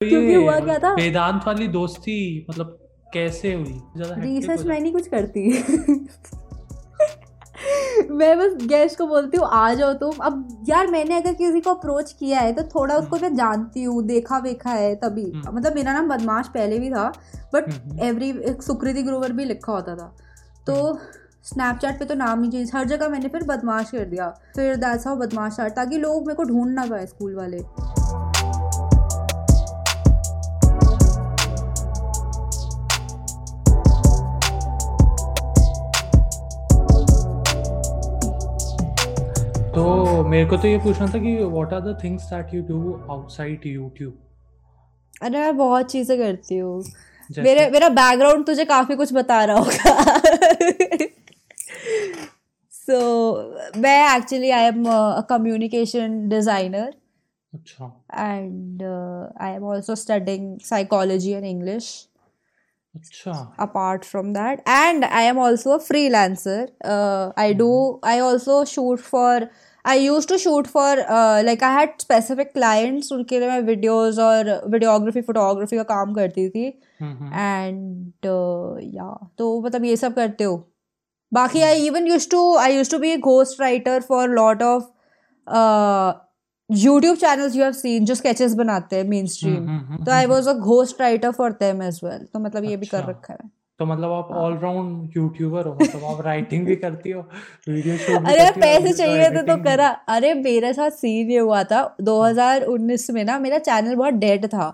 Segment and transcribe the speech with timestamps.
[0.00, 0.92] क्योंकि हुआ क्या था?
[0.94, 2.78] वेदांत वाली दोस्ती मतलब
[3.14, 3.80] कैसे हुई?
[3.96, 5.42] रिसर्च मैं नहीं कुछ करती।
[8.10, 11.70] मैं बस गेस्ट को बोलती हूँ आ जाओ तुम। अब यार मैंने अगर किसी को
[11.70, 15.74] अप्रोच किया है तो थोड़ा उसको मैं जानती हूँ देखा वेखा है तभी। हम्म। मतलब
[15.74, 17.06] मेरा नाम बदमाश पहले भी था
[17.54, 17.70] बट
[18.02, 18.32] एवरी
[18.62, 20.14] सुकृति ग्रोवर भी लिखा होता था।
[20.66, 20.98] तो
[21.44, 24.76] स्नैपचैट हम्म। पे तो नाम ही चेंज हर जगह मैंने फिर बदमाश कर दिया। फिर
[24.78, 27.62] दैट्स हाउ बदमाश ताकि लोग मेरे को ढूंढ ना पाए स्कूल वाले।
[39.80, 42.78] तो मेरे को तो ये पूछना था कि what are the things that you do
[43.10, 44.18] outside YouTube
[45.22, 46.82] अरे मैं बहुत चीज़ें करती हूँ।
[47.38, 49.94] मेरे मेरा बैकग्राउंड तुझे काफ़ी कुछ बता रहा होगा।
[52.72, 54.84] सो so, मैं actually I am
[55.30, 56.92] communication designer
[57.54, 58.82] अच्छा। And
[59.40, 61.90] I am also studying psychology and English
[62.98, 63.34] Achha.
[63.56, 64.62] apart from that.
[64.66, 66.68] And i am also a freelancer.
[66.84, 69.48] Uh, i do i also shoot for
[69.84, 70.98] I use to shoot for
[71.44, 76.48] like I had specific clients उनके लिए मैं videos और videography photography का काम करती
[76.48, 78.26] थी। And
[78.94, 80.56] या तो मतलब ये सब करते हो।
[81.32, 84.84] बाकी I even use to I use to be ghost writer for lot of
[86.70, 90.52] YouTube channels you have seen जो स्केचेस बनाते हैं मेन स्ट्रीम तो I was a
[90.54, 93.48] ghost writer for them as well तो मतलब ये भी कर अच्छा। रखा है।
[93.80, 97.20] तो मतलब आप ऑलराउंड हाँ। यूट्यूबर हो मतलब आप राइटिंग भी करती हो
[97.68, 101.78] वीडियो शूट अरे पैसे चाहिए थे तो करा अरे मेरे साथ सीन ये हुआ था
[102.08, 104.66] 2019 में ना मेरा चैनल बहुत डेड था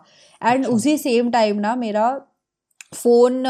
[0.43, 2.09] एंड अच्छा। उसी सेम टाइम ना मेरा
[2.97, 3.43] फ़ोन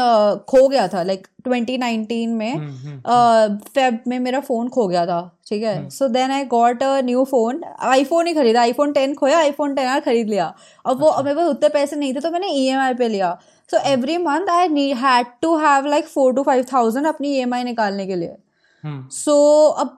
[0.49, 4.87] खो गया था लाइक like 2019 में फेब हम्म, हम्म, uh, में मेरा फ़ोन खो
[4.87, 5.89] गया था ठीक है?
[5.89, 9.87] So then I got a new phone iPhone ही खरीदा आईफोन टेन खोया आईफोन टेन
[9.87, 10.53] आर खरीद लिया।
[10.85, 13.37] अब वो अच्छा। मेरे पास उतने पैसे नहीं थे तो मैंने ई e पे लिया।
[13.71, 17.45] So every month I knee had to have like four to five thousand अपनी ई
[17.45, 19.97] e निकालने के लिए। So hmm. so, अब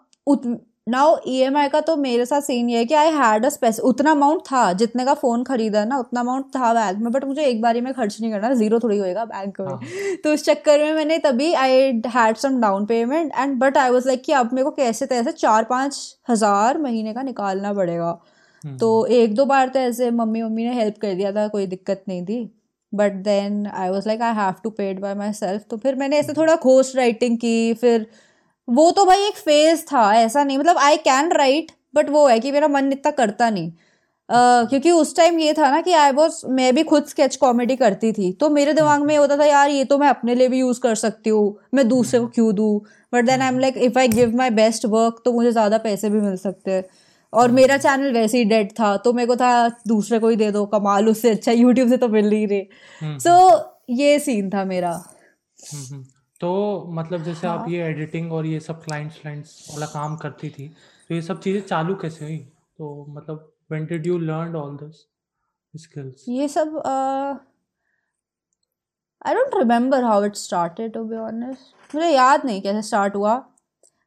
[0.90, 3.50] नाउ ई एम आई का तो मेरे साथ सीन ये है कि आई हैड अ
[3.50, 7.26] स्पेस उतना अमाउंट था जितने का फ़ोन खरीदा ना उतना अमाउंट था बैंक में बट
[7.26, 9.80] मुझे एक बारी में खर्च नहीं करना ज़ीरो थोड़ी होएगा बैंक में हाँ।
[10.24, 14.08] तो उस चक्कर में मैंने तभी I had some down payment and but I was
[14.08, 16.00] like कि अब मेरे को कैसे तैसे चार पाँच
[16.30, 18.18] हज़ार महीने का निकालना पड़ेगा
[18.64, 21.68] हम्म। तो एक दो बार तो ऐसे मम्मी मम्मी ने हेल्प कर दिया था कोई
[21.68, 22.40] दिक्कत नहीं थी
[22.94, 26.34] but then I was like I have to paid by myself तो फिर मैंने ऐसे
[26.34, 28.08] थोड़ा घोस्ट राइटिंग की फिर
[28.70, 32.40] वो तो भाई एक फ़ेज़ था ऐसा नहीं मतलब आई कैन राइट बट वो है
[32.40, 33.72] कि मेरा मन इतना करता नहीं।
[34.30, 37.76] Uh, क्योंकि उस टाइम ये था ना कि आई वॉज़ मैं भी खुद स्केच कॉमेडी
[37.76, 40.60] करती थी तो मेरे दिमाग में होता था यार ये तो मैं अपने लिए भी
[40.60, 42.80] यूज़ कर सकती हूँ मैं दूसरे को क्यों दूँ?
[43.14, 46.10] But then I am like if I give my best work तो मुझे ज़्यादा पैसे
[46.10, 46.84] भी मिल सकते हैं।
[47.34, 50.52] और मेरा चैनल वैसे ही डेड था तो मेरे को था दूसरे को ही दे
[50.52, 54.20] दो कमाल उससे अच्छा यूट्यूब से तो मिल नहीं रहे। सो हम्म, so, हम्म। ये
[54.20, 54.92] सीन था मेरा।
[55.60, 56.04] हम्म,
[56.42, 56.50] तो
[56.92, 57.58] मतलब जैसे हाँ.
[57.58, 60.68] आप ये एडिटिंग और ये सब क्लाइंट्स क्लाइंट्स वाला काम करती थी
[61.10, 62.38] तो ये सब चीज़ें चालू कैसे हुई?
[62.38, 65.06] तो मतलब when did you learn all this
[65.74, 66.82] skills ये सब
[69.26, 73.34] I don't remember how it started to be honest मुझे याद नहीं कैसे स्टार्ट हुआ।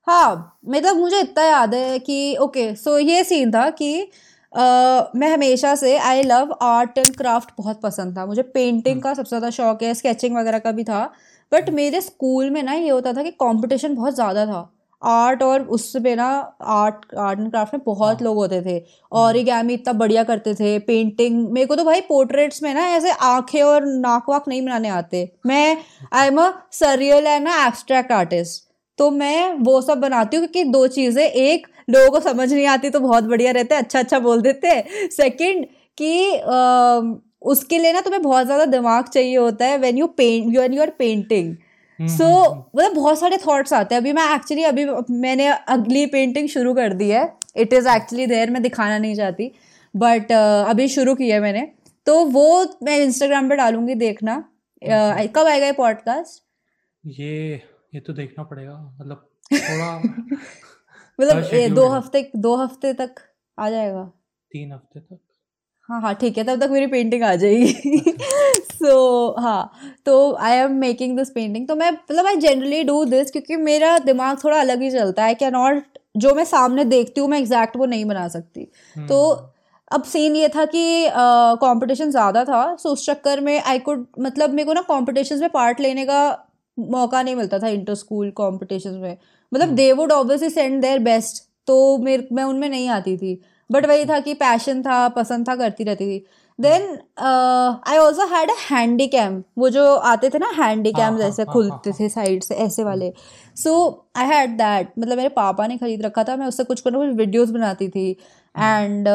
[0.06, 4.10] हाँ मतलब मुझे इतना याद है कि ओके सो ये सीन था कि
[4.52, 9.00] Uh, मैं हमेशा से I love art and craft बहुत पसंद था। मुझे पेंटिंग हम्म।
[9.00, 11.04] का सबसे ज़्यादा शौक है स्केचिंग वगैरह का भी था।
[11.52, 14.68] बट मेरे स्कूल में ना ये होता था कि कंपटीशन बहुत ज़्यादा था।
[15.02, 16.26] आर्ट और उससे ना
[16.62, 18.78] आर्ट आर्ट एंड क्राफ्ट में बहुत हाँ। लोग होते थे।
[19.12, 22.86] और ये गैमी इतना बढ़िया करते थे पेंटिंग मेरे को तो भाई पोर्ट्रेट्स में ना
[22.88, 25.76] ऐसे आँखें और नाक वाक नहीं बनाने आते। मैं
[26.12, 30.86] I am a surreal and abstract artist तो मैं वो सब बनाती हूँ क्योंकि दो
[30.88, 34.40] चीज़ें एक लोगों को समझ नहीं आती तो बहुत बढ़िया रहते हैं अच्छा अच्छा बोल
[34.42, 35.64] देते हैं। सेकेंड
[35.98, 36.12] कि
[37.44, 40.72] उसके लिए ना तुम्हें बहुत ज़्यादा दिमाग चाहिए होता है when you paint you an
[40.72, 41.56] you are painting
[42.00, 46.74] so मतलब बहुत सारे थॉट्स आते हैं। अभी मैं एक्चुअली अभी मैंने अगली पेंटिंग शुरू
[46.74, 49.52] कर दी है। इट इज़ एक्चुअली देयर मैं दिखाना नहीं चाहती।
[49.96, 51.72] बट uh, अभी शुरू किया है मैंने।
[52.06, 54.44] तो वो मैं इंस्टाग्राम पे डालूँगी देखना।
[54.82, 56.42] Uh, कब आएगा ये पॉडकास्ट
[57.06, 57.62] ये
[57.94, 59.98] ये तो देखना पड़ेगा। मतलब थोड़ा
[61.20, 63.14] मतलब दो हफ़्ते दो हफ़्ते तक
[63.58, 64.04] आ जाएगा।
[64.52, 65.18] तीन हफ़्ते तक।
[65.92, 68.86] हाँ हाँ ठीक है तब तक मेरी पेंटिंग आ जाएगी। सो
[69.34, 69.72] so, हाँ
[70.06, 73.98] तो I am making this painting तो मैं मतलब आई जनरली डू दिस क्योंकि मेरा
[74.00, 77.76] दिमाग थोड़ा अलग ही चलता है। क्या नॉट जो मैं सामने देखती हूँ मैं एग्जैक्ट
[77.76, 78.64] वो नहीं बना सकती।
[78.98, 79.50] तो हम्म।
[79.90, 81.06] अब सीन ये था कि
[81.62, 85.48] कंपटीशन ज़्यादा था। सो उस चक्कर में आई कुड मतलब मेरे को ना कॉम्पिटिशन में
[85.50, 86.22] पार्ट लेने का
[86.78, 89.16] मौका नहीं मिलता था इंटर स्कूल कॉम्पिटिशन में।
[89.52, 93.40] मतलब they would obviously send their best तो मेरे मैं उनमें नहीं आती थी।
[93.72, 96.24] बट वही था कि पैशन था पसंद था करती रहती थी।
[96.58, 96.82] Then
[97.88, 98.54] I also had a
[99.08, 102.42] handycam वो जो आते थे ना हैंडी हाँ कैम हाँ जैसे हाँ खुलते थे साइड
[102.42, 103.12] से ऐसे हम्म। वाले।
[103.56, 103.72] सो
[104.16, 107.50] आई हैड दैट मतलब मेरे पापा ने खरीद रखा था मैं उससे कुछ कुछ वीडियोस
[107.50, 108.06] बनाती थी।
[108.54, 109.08] हम्म। एंड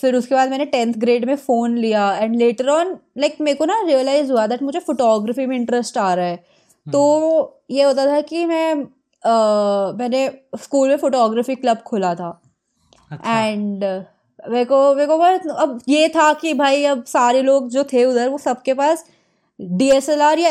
[0.00, 3.64] फिर उसके बाद मैंने टेंथ ग्रेड में फ़ोन लिया। एंड लेटर ऑन लाइक मेरे को
[3.64, 6.36] ना रियलाइज़ हुआ दैट मुझे फोटोग्राफी में इंटरेस्ट आ रहा है।
[6.86, 10.28] तो हम्म ये होता था कि मैं uh, मैंने
[10.62, 12.30] स्कूल में फोटोग्राफी क्लब खोला था।
[13.12, 13.84] अच्छा। एंड
[14.40, 15.16] मेरे को मेरे को
[15.54, 19.04] अब ये था कि भाई अब सारे लोग जो थे उधर वो सबके पास
[19.60, 20.50] डीएसएलआर या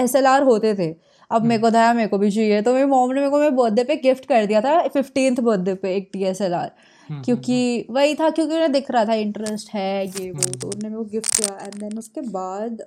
[0.00, 0.94] एसएलआर होते थे।
[1.30, 3.38] अब मेरे हम्म। को था मेरे को भी चाहिए। तो मेरी मॉम ने मेरे को
[3.38, 6.70] मेरे बर्थडे पे गिफ्ट कर दिया था फिफ्टींथ बर्थडे पे एक डीएसएलआर
[7.08, 10.48] हम्म क्योंकि हम्म। वही था क्योंकि उन्हें दिख रहा था इंटरेस्ट है ये वो तो
[10.58, 12.82] हम्म उन्होंने मेरे को गिफ्ट किया। एंड देन उसके बाद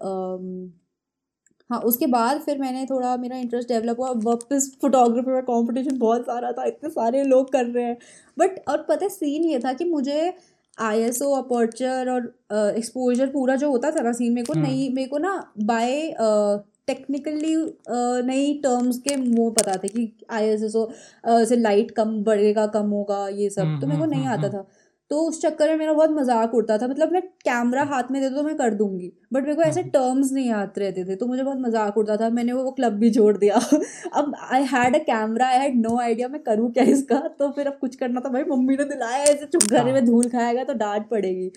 [1.69, 6.25] हाँ उसके बाद फिर मैंने थोड़ा मेरा इंटरेस्ट डेवलप हुआ। वापस फोटोग्राफी में कंपटीशन बहुत
[6.25, 7.97] सारा था इतने सारे लोग कर रहे हैं।
[8.37, 10.33] बट और पता है सीन ये था कि मुझे
[10.77, 12.25] आई एस ओ अपर्चर और
[12.77, 16.13] एक्सपोजर पूरा जो होता था ना सीन मेरे को हम्म। नहीं मेरे को ना बाय
[16.87, 17.55] टेक्निकली
[18.25, 20.87] नई टर्म्स के वो पता थे कि आई एस एस ओ
[21.45, 24.49] से लाइट कम बढ़ेगा कम होगा ये सब हम्म तो मेरे को हम्म नहीं आता
[24.49, 24.65] था।
[25.11, 28.29] तो उस चक्कर में मेरा बहुत मज़ाक उड़ता था। मतलब मैं कैमरा हाथ में दे
[28.29, 31.27] दो तो मैं कर दूँगी। बट मेरे को ऐसे टर्म्स नहीं आते रहते थे तो
[31.27, 33.55] मुझे बहुत मज़ाक उड़ता था। मैंने वो क्लब भी जोड़ दिया।
[34.13, 37.67] अब I had a camera I had no idea मैं करूँ क्या इसका। तो फिर
[37.67, 40.63] अब कुछ करना था। भाई मम्मी ने दिलाया ऐसे चुप घर हाँ। में धूल खाएगा
[40.63, 41.51] तो डांट पड़ेगी।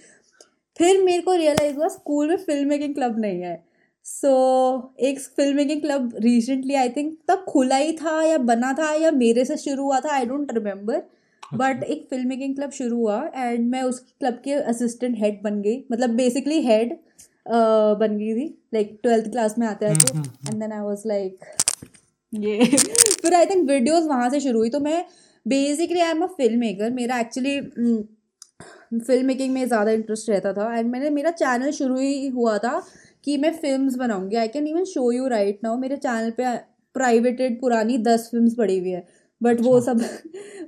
[0.77, 3.63] फिर मेरे को रियलाइज़ हुआ स्कूल में फ़िल्म मेकिंग क्लब नहीं है।
[4.07, 8.73] सो so, एक film making club recently I think तब खुला ही था या बना
[8.73, 11.03] था या मेरे से शुरू हुआ था आई डोंट रिमेम्बर
[11.53, 15.41] बट अच्छा। एक फ़िल्म मेकिंग क्लब शुरू हुआ एंड मैं उस क्लब के असिस्टेंट हेड
[15.43, 16.93] बन गई। मतलब बेसिकली हेड
[17.47, 21.45] बन गई थी। लाइक ट्वेल्थ क्लास में आते आते। And then I was like
[22.33, 22.65] ये
[23.23, 25.05] फिर आई थिंक वीडियोस वहाँ से शुरू हुई। तो मैं
[25.47, 27.61] basically I am a film maker मेरा एक्चुअली
[28.99, 32.81] फ़िल्म मेकिंग में ज़्यादा इंटरेस्ट रहता था। एंड मैंने मेरा चैनल शुरू ही हुआ था
[33.25, 36.57] कि मैं फिल्म्स बनाऊँगी। I can even show you right now मेरे चैनल पे
[36.95, 39.07] प्राइवेटेड पुरानी दस फिल्म्स पड़ी हुई है।
[39.41, 40.01] बट वो अच्छा। सब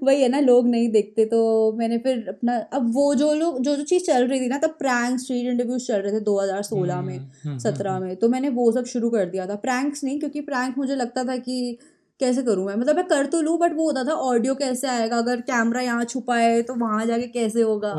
[0.03, 1.39] वही है ना लोग नहीं देखते तो
[1.73, 4.71] मैंने फिर अपना अब वो जो लोग जो जो चीज़ चल रही थी ना तब
[4.79, 8.49] प्रैंक स्ट्रीट इंटरव्यूज़ चल रहे थे 2016 में हम्म हम्म सत्रह हम्म। में तो मैंने
[8.49, 11.79] वो सब शुरू कर दिया था। प्रैंक्स नहीं क्योंकि प्रैंक मुझे लगता था कि
[12.21, 12.75] कैसे करूँ मैं?
[12.77, 15.19] मतलब मैं कर तो लूँ बट वो होता था ऑडियो कैसे आएगा?
[15.19, 17.95] अगर कैमरा यहाँ छुपा है तो वहाँ जाके कैसे होगा?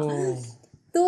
[0.95, 1.01] तो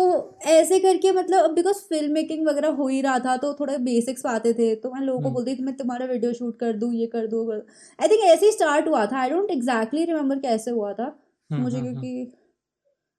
[0.48, 4.52] ऐसे करके मतलब बिकॉज़ फ़िल्म मेकिंग वगैरह हो ही रहा था तो थोड़े बेसिक्स आते
[4.52, 7.06] थे तो मैं लोगों को हम्म। बोलती थी मैं तुम्हारा वीडियो शूट कर दूँ ये
[7.06, 10.92] कर दूँ आई थिंक ऐसे ही स्टार्ट हुआ था आई डोंट एग्जैक्टली रिमेम्बर कैसे हुआ
[10.92, 11.04] था
[11.50, 12.32] हम्म मुझे हम्म क्योंकि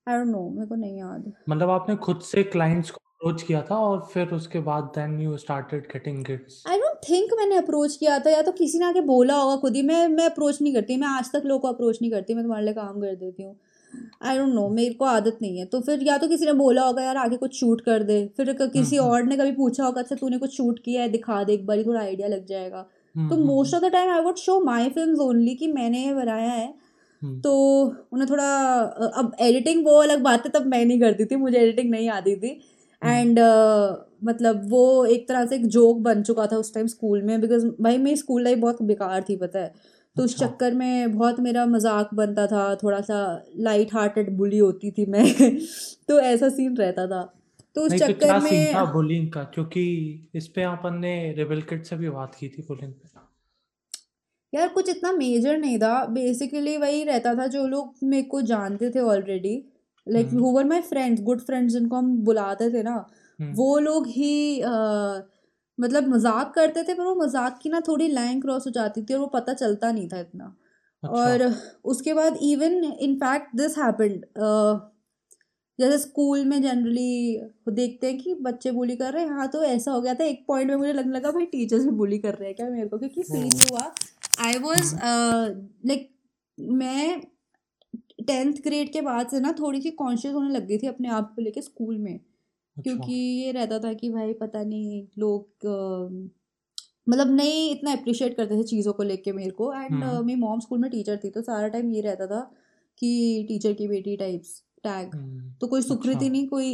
[0.07, 3.62] आई डोंट नो मेरे को नहीं याद। मतलब आपने खुद से क्लाइंट्स को अप्रोच किया
[3.62, 7.95] था और फिर उसके बाद then you started getting gigs I don't think मैंने अप्रोच
[7.95, 10.73] किया था या तो किसी ने आके बोला होगा खुद ही मैं मैं अप्रोच नहीं
[10.73, 13.44] करती मैं आज तक लोगों को अप्रोच नहीं करती मैं तुम्हारे लिए काम कर देती
[13.44, 13.56] हूँ।
[14.21, 16.81] आई डोंट नो मेरे को आदत नहीं है। तो फिर या तो किसी ने बोला
[16.81, 19.83] होगा यार आगे कुछ शूट कर दे। फिर हम्म किसी हम्म और ने कभी पूछा
[19.86, 21.09] होगा अच्छा तूने कुछ शूट किया है?
[21.09, 24.12] दिखा दे एक बार थोड़ा आइडिया लग जाएगा। हम्म तो हम्म most of the time
[24.12, 26.74] I would show my film only कि मैंने ये बनाया है।
[27.21, 27.51] हम्म। तो
[28.13, 28.47] उन्हें थोड़ा
[29.15, 32.36] अब एडिटिंग वो अलग बात है तब मैं नहीं करती थी मुझे एडिटिंग नहीं आती
[32.36, 32.59] थी।
[33.01, 33.39] हम्म। एंड
[34.24, 37.65] मतलब वो एक तरह से एक जोक बन चुका था उस टाइम स्कूल में बिकॉज़
[37.81, 39.74] भाई मेरी स्कूल लाइफ बहुत बेकार थी पता है।
[40.17, 44.57] तो उस अच्छा। चक्कर में बहुत मेरा मज़ाक बनता था थोड़ा सा लाइट हार्टेड बुली
[44.57, 45.25] होती थी मैं
[46.07, 47.33] तो ऐसा सीन रहता था।
[47.75, 49.83] तो उस तो चक्कर में था बुलिंग का क्योंकि
[50.35, 53.10] इस पे अपन ने रेबल किड से भी बात की थी बुलिंग पे।
[54.53, 58.89] यार कुछ इतना मेजर नहीं था। बेसिकली वही रहता था जो लोग मेरे को जानते
[58.89, 59.55] थे already
[60.10, 63.05] like whoever my friends good friends जिनको हम बुलाते थे ना
[63.39, 64.69] हम्म। वो लोग ही अ,
[65.77, 69.13] मतलब मज़ाक करते थे पर वो मज़ाक की ना थोड़ी लाइन क्रॉस हो जाती थी
[69.13, 70.55] और वो पता चलता नहीं था इतना।
[71.03, 71.53] अच्छा। और
[71.86, 74.25] उसके बाद even in fact this happened
[75.79, 77.39] जैसे स्कूल में जनरली
[77.72, 80.44] देखते हैं कि बच्चे बुली कर रहे हैं। हाँ तो ऐसा हो गया था एक
[80.48, 82.98] पॉइंट में मुझे लगने लगा भाई टीचर्स भी बुली कर रहे हैं क्या मेरे को?
[82.98, 83.91] क्योंकि सीन हुआ।
[84.46, 86.10] आई वॉज़ लाइक
[86.58, 87.22] मैं
[88.27, 91.34] टेंथ ग्रेड के बाद से ना थोड़ी सी कॉन्शियस होने लग गई थी अपने आप
[91.36, 92.20] को लेके स्कूल में।
[92.77, 95.67] क्योंकि अच्छा। ये रहता था कि भाई पता नहीं लोग
[97.10, 100.60] मतलब नहीं इतना अप्रिशिएट करते थे चीज़ों को लेके मेरे को। एंड हम्म। मेरी मॉम
[100.60, 102.39] स्कूल में टीचर थी तो सारा टाइम ये रहता था
[103.01, 106.74] कि टीचर की बेटी टाइप्स टैग हम्म तो कोई अच्छा। सुकृति नहीं कोई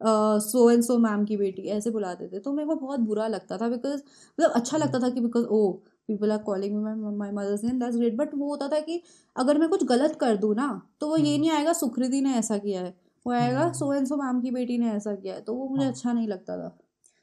[0.00, 3.56] सो एंड सो मैम की बेटी ऐसे बुलाते थे। तो मेरे को बहुत बुरा लगता
[3.58, 4.00] था बिकॉज़
[4.38, 5.70] मतलब अच्छा लगता हम्म। था कि because oh
[6.08, 9.00] people are calling me my mother's name that's great but वो होता था कि
[9.36, 10.66] अगर मैं कुछ गलत कर दूँ ना
[11.00, 12.94] तो वो ये नहीं आएगा सुकृति ने ऐसा किया है।
[13.26, 15.68] वो आएगा हम्म। सो एंड सो मैम की बेटी ने ऐसा किया है तो वो
[15.68, 16.76] मुझे हाँ। अच्छा नहीं लगता था।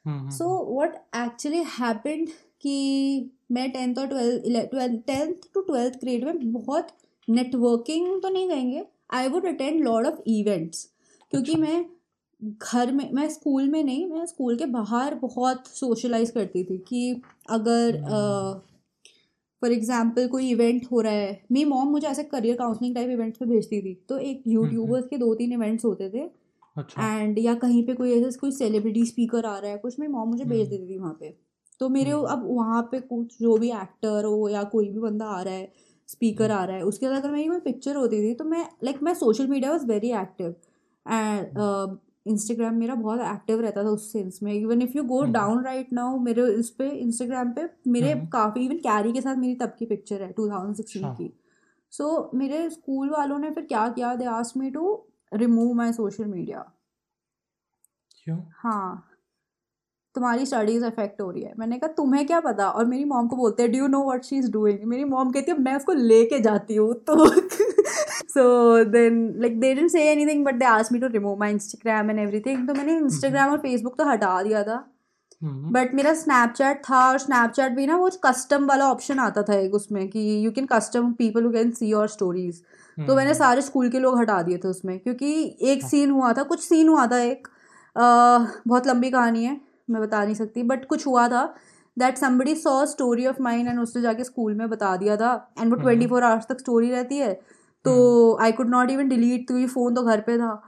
[0.05, 0.47] Hmm so
[0.79, 2.27] what actually happened
[2.61, 6.87] कि मैं टेंथ और twelfth tenth to twelfth grade में बहुत
[7.27, 10.87] नेटवर्किंग तो नहीं कहेंगे I would attend lot of events
[11.31, 11.85] क्योंकि अच्छा। मैं
[12.41, 17.21] घर में मैं स्कूल में नहीं मैं स्कूल के बाहर बहुत सोशलाइज करती थी कि
[17.49, 18.01] अगर
[19.61, 23.39] फॉर एग्ज़ाम्पल कोई इवेंट हो रहा है। मेरी मॉम मुझे ऐसे करियर काउंसलिंग टाइप इवेंट्स
[23.39, 26.27] पे भेजती थी। तो एक यूट्यूबर्स के दो तीन इवेंट्स होते थे।
[26.75, 30.11] अच्छा। एंड या कहीं पे कोई ऐसे कोई सेलिब्रिटी स्पीकर आ रहा है कुछ मेरी
[30.11, 31.35] मॉम मुझे भेज हम्म। देती थी वहाँ पे।
[31.81, 35.25] तो मेरे हम्म। अब वहाँ पे कुछ जो भी एक्टर हो या कोई भी बंदा
[35.27, 35.71] आ रहा है
[36.09, 38.65] स्पीकर हम्म। आ रहा है उसके बाद अगर मेरी कोई पिक्चर होती थी तो मैं
[38.83, 40.55] लाइक मैं social media was very active
[41.05, 41.57] and
[42.25, 45.23] Instagram मेरा बहुत एक्टिव रहता था उस सेंस में। Even if you go.
[45.23, 49.55] Down right now मेरे इस पे इंस्टाग्राम पे मेरे। काफ़ी इवन कैरी के साथ मेरी
[49.55, 51.33] तब की पिक्चर है टू थाउज़ेंड सिक्सटीन की।
[51.91, 55.93] सो so, मेरे स्कूल वालों ने फिर क्या किया they ask me to remove my
[55.93, 56.71] social media
[58.23, 58.37] क्यों?
[58.55, 59.08] हाँ।
[60.19, 62.69] तुम्हारी स्टडीज़ अफेक्ट हो रही है। मैंने कहा तुम्हें क्या पता?
[62.69, 65.31] और मेरी मॉम को बोलते हैं do you know what she is doing मेरी मॉम
[65.31, 67.25] कहती है मैं उसको लेके जाती हूँ तो
[68.29, 72.09] so then like they didn't say anything but they ask me to remove my Instagram
[72.09, 74.83] and everything तो मैंने इंस्टाग्राम और फेसबुक तो हटा दिया था।
[75.41, 79.53] हम्म, बट मेरा स्नैपचैट था और स्नैपचैट भी ना वो कस्टम वाला ऑप्शन आता था
[79.55, 82.61] एक उसमें कि you can custom people who can see your stories
[82.97, 86.09] तो मैंने हम्म, सारे स्कूल के लोग हटा दिए थे उसमें क्योंकि एक हाँ। सीन
[86.11, 88.01] हुआ था कुछ सीन हुआ था एक अ,
[88.67, 89.55] बहुत लंबी कहानी है।
[89.89, 91.43] मैं बता नहीं सकती बट कुछ हुआ था
[91.97, 95.73] that somebody saw story of mine and उसने जाके स्कूल में बता दिया था एंड
[95.73, 97.33] वो। ट्वेंटी फोर आवर्स तक स्टोरी रहती है
[97.85, 97.93] तो
[98.41, 100.61] I could not even delete क्योंकि फ़ोन तो घर पे था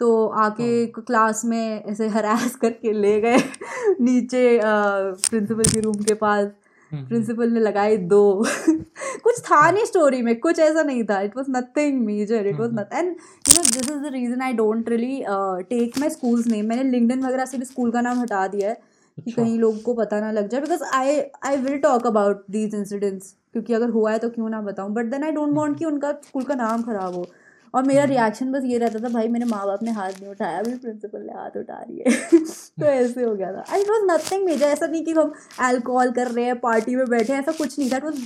[0.00, 3.36] तो आके हाँ। क्लास में ऐसे हरास करके ले गए
[4.00, 6.46] नीचे प्रिंसिपल के रूम के पास
[6.92, 8.22] प्रिंसिपल ने लगाए दो।
[9.24, 12.70] कुछ था नहीं स्टोरी में कुछ ऐसा नहीं था। It was nothing major it was
[12.70, 12.80] hmm.
[12.80, 15.24] Nothing and you know this is the reason I don't really
[15.70, 18.74] take my school's name मैंने लिंकडन वगैरह से भी स्कूल का नाम हटा दिया है
[18.74, 22.44] कि अच्छा। कहीं लोगों को पता ना लग जाए। Because I I will talk about
[22.50, 25.78] these incidents क्योंकि अगर हुआ है तो क्यों ना बताऊँ। But then I don't want
[25.78, 27.26] कि उनका स्कूल का नाम खराब हो।
[27.74, 30.30] और मेरा हम्म। रिएक्शन बस ये रहता था भाई मेरे माँ बाप ने हाथ नहीं
[30.30, 32.04] उठाया अभी प्रिंसिपल ने हाथ उठा रही है।
[32.80, 36.30] तो ऐसे हो गया था। इट वॉज़ नथिंग मेजर ऐसा नहीं कि हम अल्कोहल कर
[36.30, 38.20] रहे हैं पार्टी में बैठे हैं ऐसा कुछ नहीं था। इट वॉज़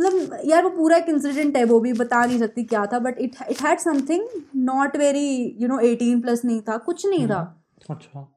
[0.00, 3.18] मतलब यार वो पूरा एक इंसिडेंट है वो भी बता नहीं सकती क्या था but
[3.18, 4.28] it it had something
[4.64, 8.30] not very you know eighteen plus नहीं था कुछ नहीं था। हम्म, अच्छा।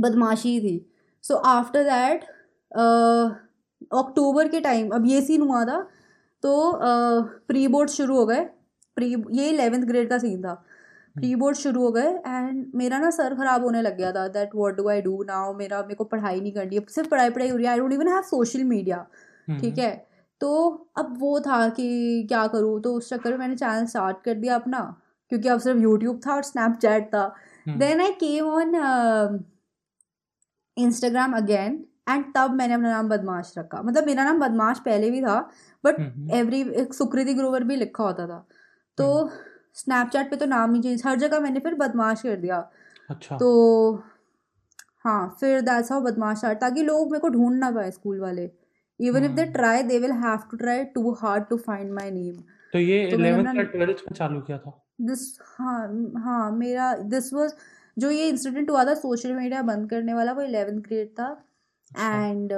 [0.00, 0.74] बदमाशी थी।
[1.24, 2.24] सो आफ्टर दैट
[3.94, 5.80] अक्टूबर के टाइम अब ये सीन हुआ था
[6.42, 6.52] तो
[7.48, 8.46] प्री बोर्ड शुरू हो गए।
[8.96, 10.54] प्री ये इलेवेंथ ग्रेड का सीन था।
[11.16, 14.54] प्री बोर्ड शुरू हो गए एंड मेरा ना सर खराब होने लग गया था that
[14.54, 17.48] what do I do now मेरा मेरे को पढ़ाई नहीं करनी है। सिर्फ़ पढ़ाई पढ़ाई
[17.48, 18.96] हो रही है। I don't even have social media
[19.48, 20.06] hmm, ठीक है?
[20.40, 20.50] तो
[20.98, 22.80] अब वो था कि क्या करूँ?
[22.82, 24.80] तो उस चक्कर में मैंने चैनल स्टार्ट कर दिया अपना
[25.30, 27.22] क्योंकि अब सिर्फ़ यूट्यूब था और स्नैपचैट था।
[27.66, 29.44] हम्म, then I came on
[30.76, 35.22] Instagram again and तब मैंने अपना नाम बदमाश रखा। मतलब मेरा नाम बदमाश पहले भी
[35.22, 35.38] था
[35.84, 38.46] but hmm, every Sukriti Grover भी लिखा होता था।
[38.98, 39.30] तो
[39.74, 42.58] स्नैपचैट पे तो नाम ही चेंज हर जगह मैंने फिर बदमाश कर दिया।
[43.10, 43.50] अच्छा। तो
[45.04, 48.50] हाँ फिर दैट्स हाउ बदमाश स्टार्ट ताकि लोग मेरे को ढूंढ ना पाए स्कूल वाले।
[49.00, 49.52] Even if they hmm.
[49.52, 52.36] Try they will have to try too hard to find my name
[52.72, 54.72] तो ये इलेवेंथ या ट्वेल्थ में चालू किया था?
[55.00, 57.52] दिस हाँ हाँ मेरा दिस वाज
[57.96, 61.26] जो ये इंसिडेंट हुआ था सोशल मीडिया बंद करने वाला वो इलेवेंथ ग्रेड था।
[61.90, 62.50] अच्छा। एंड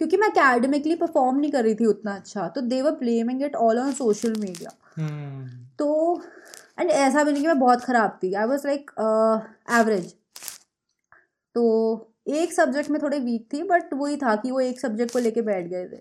[0.00, 3.56] क्योंकि मैं अकेडमिकली परफॉर्म नहीं कर रही थी उतना अच्छा तो they were blaming it
[3.56, 6.22] all on social media hmm, तो
[6.80, 8.90] एंड ऐसा भी नहीं कि मैं बहुत ख़राब थी। आई वॉज़ लाइक
[9.80, 10.14] एवरेज
[11.54, 11.64] तो
[12.28, 15.42] एक सब्जेक्ट में थोड़े वीक थी बट वही था कि वो एक सब्जेक्ट को लेके
[15.42, 16.00] बैठ गए थे।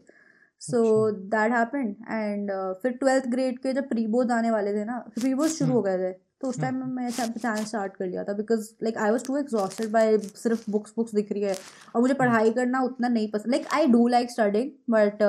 [0.62, 4.98] सो। दैट हैपेंड एंड फिर ट्वेल्थ ग्रेड के जब प्री बोर्ड आने वाले थे ना
[5.16, 8.24] प्री बोर्ड शुरू हो गए थे तो उस टाइम हम्म। मैं चैनल स्टार्ट कर लिया
[8.24, 11.56] था because like I was too exhausted by सिर्फ़ बुक्स बुक्स दिख रही है
[11.96, 15.24] और मुझे पढ़ाई करना उतना नहीं पसंद like I do like studying but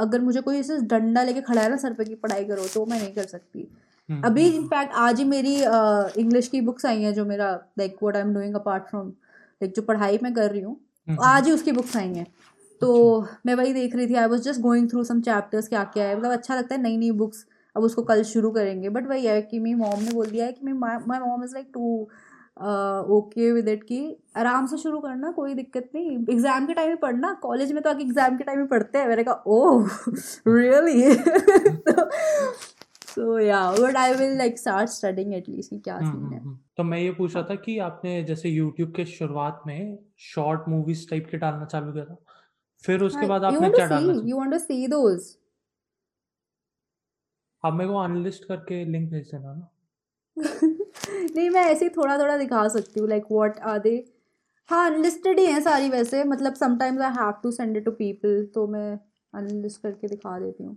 [0.00, 2.84] अगर मुझे कोई ऐसे डंडा लेके खड़ा है ना सर पे की पढ़ाई करो तो
[2.86, 3.66] मैं नहीं कर सकती।
[4.08, 5.54] हम्म, अभी हम्म, इनफैक्ट आज ही मेरी
[6.20, 9.74] इंग्लिश की बुक्स आई हैं जो मेरा like what I am doing apart from like
[9.74, 10.76] जो पढ़ाई मैं कर रही हूँ
[11.08, 12.26] हम्म, आज ही उसकी बुक्स आई हैं।
[12.82, 12.90] तो
[13.46, 16.16] मैं वही देख रही थी I was just going through some chapters क्या क्या है
[16.18, 17.44] मतलब अच्छा लगता है नई नई बुक्स
[17.76, 20.52] अब उसको कल शुरू करेंगे। बट वही है कि मेरी मॉम ने बोल दिया है
[20.52, 22.08] कि my mom is like too
[22.56, 23.98] okay with it कि
[24.36, 27.90] आराम से शुरू करना कोई दिक्कत नहीं। एग्ज़ाम के टाइम में पढ़ना। कॉलेज में तो
[27.90, 29.88] आगे एग्ज़ाम के टाइम में पढ़ते हैं। मैंने कहा ओह
[30.48, 31.14] really
[33.08, 36.40] so yeah but I will like start studying at least कि क्या हम्म, सीन हम्म, है।
[36.40, 40.68] हम्म। तो मैं ये पूछ रहा था कि आपने जैसे यूट्यूब के शुरुआत में शॉर्ट
[40.68, 42.16] मूवीज़ टाइप के डालना चालू किया था
[42.84, 45.36] फिर उसके बाद आपने क्या टू डालना you want to see those
[47.64, 49.68] आप मेरे को अनलिस्ट करके लिंक भेज देना ना।
[51.36, 53.92] नहीं मैं ऐसे ही थोड़ा थोड़ा दिखा सकती हूँ लाइक व्हाट आर दे
[54.68, 58.44] हाँ अनलिस्टेड ही हैं सारी वैसे मतलब sometimes I have to send it to people
[58.54, 58.98] तो मैं
[59.32, 60.76] अनलिस्ट करके दिखा देती हूँ।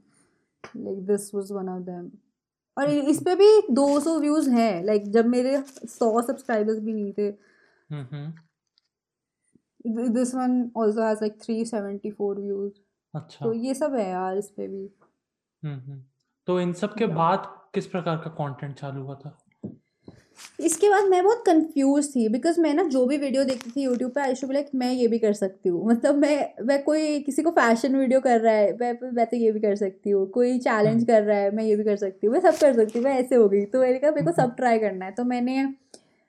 [0.78, 2.10] Like this was one of them
[2.78, 7.32] और इस पे भी 200 व्यूज़ हैं लाइक जब मेरे 100 सब्सक्राइबर्स भी नहीं थे।
[10.10, 12.74] This one also has like 374 views
[13.14, 14.88] अच्छा। तो ये सब है यार इस पे भी।
[16.48, 17.44] तो इन सब के बाद
[17.74, 19.38] किस प्रकार का कंटेंट चालू हुआ था?
[20.60, 24.12] इसके बाद मैं बहुत कंफ्यूज थी बिकॉज़ मैं ना जो भी वीडियो देखती थी यूट्यूब
[24.12, 27.42] पे आई शुड लाइक मैं ये भी कर सकती हूँ। मतलब मैं मैं कोई किसी
[27.44, 30.58] को फ़ैशन वीडियो कर रहा है मैं मैं तो ये भी कर सकती हूँ। कोई
[30.60, 33.00] चैलेंज हम्म। कर रहा है मैं ये भी कर सकती हूँ। मैं सब कर सकती
[33.00, 35.24] हूँ मैं ऐसे हो गई। तो मैंने कहा मेरे को सब ट्राई करना है। तो
[35.24, 35.68] मैंने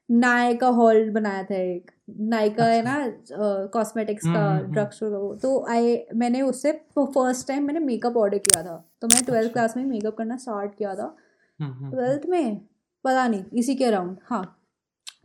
[0.08, 2.96] नाय का हॉल बनाया था एक। नायका है ना
[3.72, 7.80] कॉस्मेटिक्स का हम्म, हम्म, ड्रग स्टोर का वो। तो आई मैंने उससे फ़र्स्ट टाइम मैंने
[7.80, 11.14] मेकअप ऑर्डर किया था। तो मैंने ट्वेल्थ अच्छा। क्लास में मेकअप करना स्टार्ट किया था।
[11.60, 12.60] हम्म हम्म ट्वेल्थ में
[13.04, 14.60] पता नहीं इसी के अराउंड हाँ।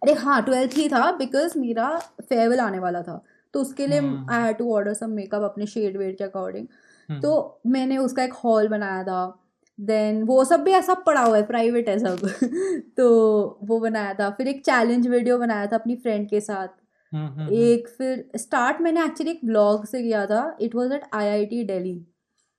[0.03, 4.41] अरे हाँ ट्वेल्थ ही था बिकॉज़ मेरा फेयरवेल आने वाला था। तो उसके लिए। I
[4.41, 6.67] had to order some makeup अपने शेड वेड के अकॉर्डिंग
[7.09, 9.45] हम्म, तो मैंने उसका एक हॉल बनाया था।
[9.79, 12.19] देन वो सब भी ऐसा पड़ा हुआ है प्राइवेट है सब।
[12.97, 16.67] तो वो बनाया था। फिर एक चैलेंज वीडियो बनाया था अपनी फ्रेंड के साथ।
[17.13, 21.03] हम्म, हम्म, एक फिर स्टार्ट मैंने एक्चुअली एक ब्लॉग से किया था। It was at
[21.13, 22.05] I I T Delhi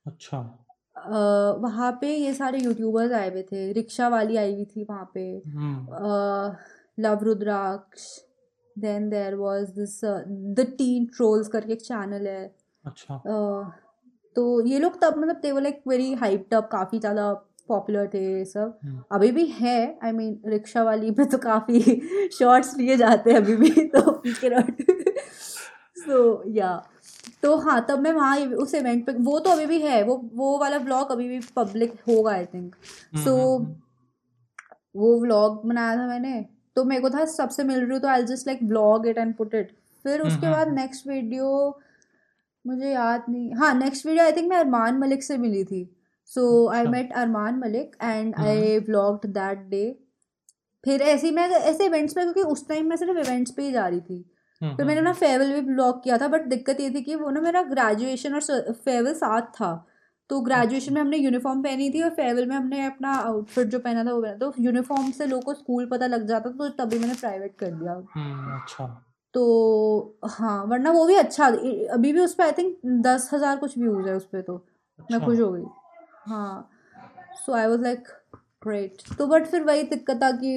[0.06, 0.59] अच्छा।
[1.62, 5.20] वहाँ पे ये सारे यूट्यूबर्स आए हुए थे। रिक्शा वाली आई हुई थी वहाँ पे।
[5.46, 8.06] हम्म। Love Rudraksh
[8.76, 12.44] then there was this the teen trolls करके एक चैनल है।
[12.84, 13.22] अच्छा।
[14.36, 17.32] तो ये लोग तब मतलब they were like very hyped up काफ़ी ज़्यादा
[17.68, 21.80] पॉपुलर थे ये सब। हम्म, अभी भी है आई मीन रिक्शा वाली में तो काफ़ी
[22.38, 24.00] शॉर्ट्स लिए जाते हैं अभी भी तो
[25.96, 26.70] सो या
[27.42, 30.56] तो हाँ तब मैं वहाँ उस इवेंट पे वो तो अभी भी है वो वो
[30.58, 33.74] वाला ब्लॉग अभी भी पब्लिक होगा आई थिंक हम्म, सो हम्म,
[34.94, 36.40] वो व्लॉग बनाया था मैंने
[36.76, 39.34] तो मेरे को था सबसे मिल रही हूँ तो I just like vlog it and
[39.36, 39.72] put it
[40.04, 41.80] फिर उसके हम्म, बाद हम्म। नेक्स्ट वीडियो
[42.64, 45.88] मुझे याद नहीं हाँ नेक्स्ट वीडियो आई थिंक मैं अरमान मलिक से मिली थी
[46.28, 46.86] so I.
[46.86, 48.48] Met Armaan Malik and hmm.
[48.48, 49.84] I vlogged that day
[50.84, 53.72] फिर ऐसे ही मैं ऐसे इवेंट्स पे क्योंकि उस टाइम मैं सिर्फ़ इवेंट्स पे ही
[53.72, 56.90] जा रही थी हम्म, फिर मैंने अपना फेयरवेल भी ब्लॉग किया था बट दिक्कत ये
[56.90, 59.72] थी कि वो ना मेरा ग्रेजुएशन और फेयरवेल साथ था।
[60.30, 64.04] तो ग्रेजुएशन में हमने यूनिफॉर्म पहनी थी और फेयरवेल में हमने अपना आउटफिट जो पहना
[64.04, 67.14] था वो पहना। तो यूनिफॉर्म से लोगों को स्कूल पता लग जाता तो तभी मैंने
[67.14, 68.86] प्राइवेट कर दिया। हम्म, अच्छा।
[69.34, 73.76] तो हाँ वरना वो भी अच्छा अभी भी उस पर आई थिंक दस हज़ार कुछ
[73.78, 74.54] व्यूज़ है उस पर तो।
[74.98, 75.64] मैं अच्छा। खुश हो गई।
[76.26, 76.70] हाँ।
[77.36, 78.08] So I was like
[78.62, 80.48] great तो बट फिर वही दिक्कत था कि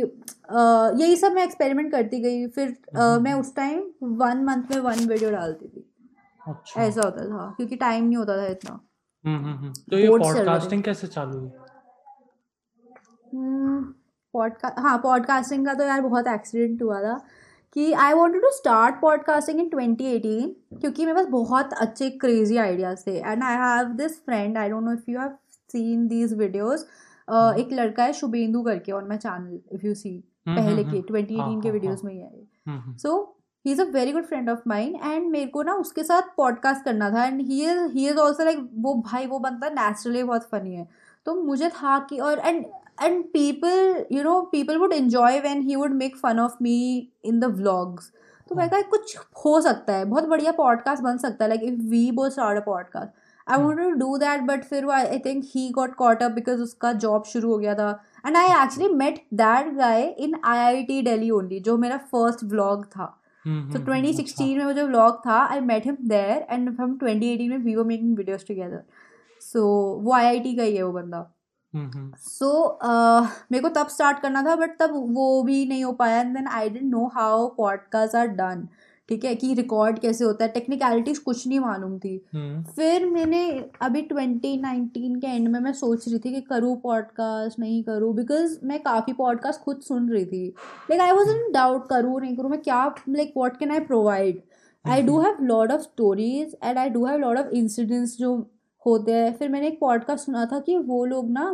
[1.04, 4.80] यही सब मैं एक्सपेरिमेंट करती गई। फिर अ, हम्म। मैं उस टाइम वन मंथ में
[4.80, 5.89] वन वीडियो डालती थी।
[6.42, 8.80] अच्छा। ऐसा होता था क्योंकि टाइम नहीं होता था इतना।
[9.26, 11.52] हम्म हम्म। तो ये। पॉडकास्टिंग कैसे चालू हुई?
[14.34, 17.18] पॉडकास्ट हाँ पॉडकास्टिंग का तो यार बहुत एक्सीडेंट हुआ था
[17.76, 23.04] कि I wanted to start podcasting in 2018 क्योंकि मेरे पास बहुत अच्छे क्रेजी आइडियाज़
[23.08, 25.36] थे। And I have this friend I don't know if you have
[25.72, 26.86] seen these videos
[27.28, 31.02] एक लड़का है शुभेंदु करके on my channel if you see hmm, पहले हम्म, के
[31.02, 33.86] 2018 हाँ, के हाँ, वीडियोस हाँ। में ही है hmm hmm, so he is a
[33.86, 37.42] very good friend of mine and मेरे को ना उसके साथ पॉडकास्ट करना था and
[37.42, 40.88] he is he is also like वो भाई वो बनता नेचुरली बहुत फनी है।
[41.26, 42.66] तो मुझे था कि और and
[43.04, 46.78] and people you know people would enjoy when he would make fun of me
[47.26, 48.12] in the vlogs
[48.50, 51.64] तो मैं हाँ। कहा कुछ हो सकता है बहुत बढ़िया पॉडकास्ट बन सकता है like
[51.64, 53.12] if we both start a podcast
[53.48, 53.62] I.
[53.62, 57.24] Want to do that but फिर I think he got caught up because उसका जॉब
[57.26, 57.90] शुरू हो गया था.
[58.26, 62.44] And I actually met that guy in I I T Delhi only जो मेरा first
[62.46, 63.06] vlog था.
[63.46, 67.50] तो हम्म, 2016 में वो जो व्लॉग था I met him there and हम 2018
[67.50, 68.84] में we were making videos together
[69.42, 69.64] so
[70.04, 71.20] वो आईआईटी का ही है वो बंदा.
[71.20, 72.80] अच्छा हम्म हम्म सो
[73.52, 76.20] मेरे को तब स्टार्ट करना था बट तब वो भी नहीं हो पाया.
[76.20, 78.68] And then I didn't know how podcast are done
[79.10, 83.44] ठीक है कि रिकॉर्ड कैसे होता है टेक्निकलिटीज कुछ नहीं मालूम थी। हम्म। फिर मैंने
[83.82, 88.58] अभी 2019 के एंड में मैं सोच रही थी कि करूँ पॉडकास्ट नहीं करूँ बिकॉज़
[88.63, 90.48] मैं काफ़ी पॉडकास्ट खुद सुन रही थी।
[90.89, 94.42] Like I was in doubt करूँ नहीं करूँ मैं क्या like what can I provide
[94.86, 98.36] I do have lot of stories and I do have lot of incidents जो
[98.86, 101.46] होते हैं। फिर मैंने एक पॉडकास्ट सुना था कि वो लोग ना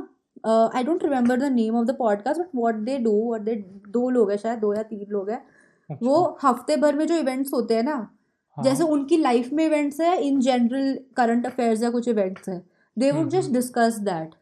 [0.76, 3.56] I don't remember the name of the podcast but what they do what they
[3.90, 5.42] दो लोग हैं शायद दो या तीन लोग हैं
[5.90, 9.66] अच्छा, वो हफ़्ते भर में जो इवेंट्स होते हैं ना हाँ, जैसे उनकी लाइफ में
[9.66, 12.62] इवेंट्स है इन जनरल करंट अफेयर्स या कुछ इवेंट्स है
[12.98, 13.52] they would just.
[13.52, 14.34] Discuss that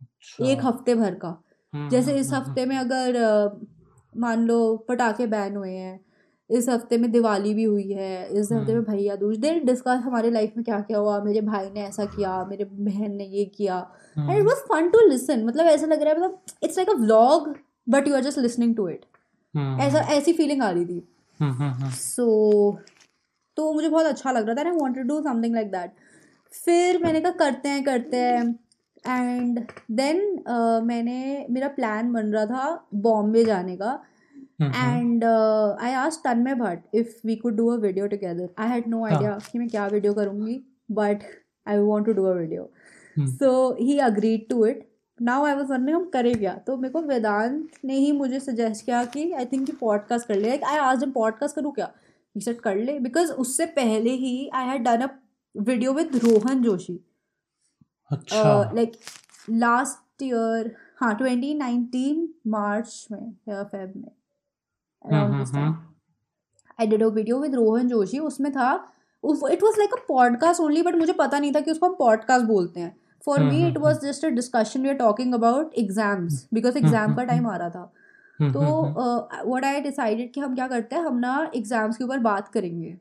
[0.00, 1.28] अच्छा, एक हफ़्ते भर का।
[1.72, 3.18] हम्म, जैसे हम्म, इस हम्म, हफ़्ते में अगर
[4.12, 6.00] मान लो पटाखे बैन हुए हैं
[6.50, 10.30] इस हफ़्ते में दिवाली भी हुई है इस हफ़्ते। में भैया दूज दे डिस्कस हमारे
[10.30, 13.78] लाइफ में क्या क्या हुआ मेरे भाई ने ऐसा किया मेरे बहन ने ये किया।
[14.18, 16.98] And it was fun to listen मतलब ऐसा लग रहा है मतलब it's like a
[16.98, 17.54] vlog
[17.86, 19.04] but you are just listening to it
[19.56, 21.06] ऐसा ऐसी फीलिंग आ रही थी।
[21.40, 22.78] हम्म, हम्म, हम्म, सो
[23.56, 25.90] तो मुझे बहुत अच्छा लग रहा था I wanted to do something like that
[26.52, 28.42] फिर मैंने कहा करते हैं करते हैं।
[29.04, 29.58] एंड
[29.92, 33.92] देन uh, मैंने मेरा प्लान बन रहा था बॉम्बे जाने का।
[34.62, 39.04] एंड आई आज Tanmay Bhat if we could do a video together I had no
[39.06, 40.54] idea कि मैं क्या वीडियो करूँगी
[40.90, 41.22] but
[41.66, 42.68] I want to do a video
[43.16, 44.86] so he agreed to it
[45.22, 46.54] now I was wondering हम करें क्या?
[46.56, 50.34] तो मेरे को वेदांत ने ही मुझे सजेस्ट किया कि आई थिंक कि पॉडकास्ट कर
[50.34, 51.90] ले। लाइक आई आज पॉडकास्ट करूँ क्या?
[52.36, 55.08] सेट कर ले। बिकॉज़ उससे पहले ही I had done a
[55.56, 57.00] video with Rohan Joshi
[58.74, 58.92] like
[59.50, 64.10] last year हाँ ट्वेंटी नाइनटीन मार्च में फेब में
[66.80, 68.72] I did a video with Rohan Joshi उसमें था
[69.24, 72.46] it was like a podcast only but मुझे पता नहीं था कि उसको हम पॉडकास्ट
[72.46, 76.78] बोलते हैं। For me it was just a discussion we are talking about exams because
[76.78, 77.92] exam का टाइम आ रहा था।
[78.40, 78.60] तो
[79.46, 82.96] वट आई डिसाइडेड कि हम क्या करते हैं हम ना एग्ज़ाम्स के ऊपर बात करेंगे।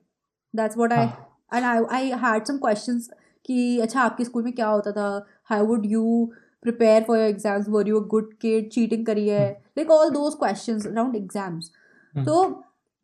[0.54, 1.06] That's what I
[1.54, 3.00] and I I had some question
[3.46, 5.26] कि अच्छा आपके स्कूल में क्या होता था?
[5.46, 6.32] How would you
[6.64, 9.50] prepare for your exams were you a good kid cheating करी है?
[9.78, 11.72] Like all those question around exams
[12.14, 12.44] तो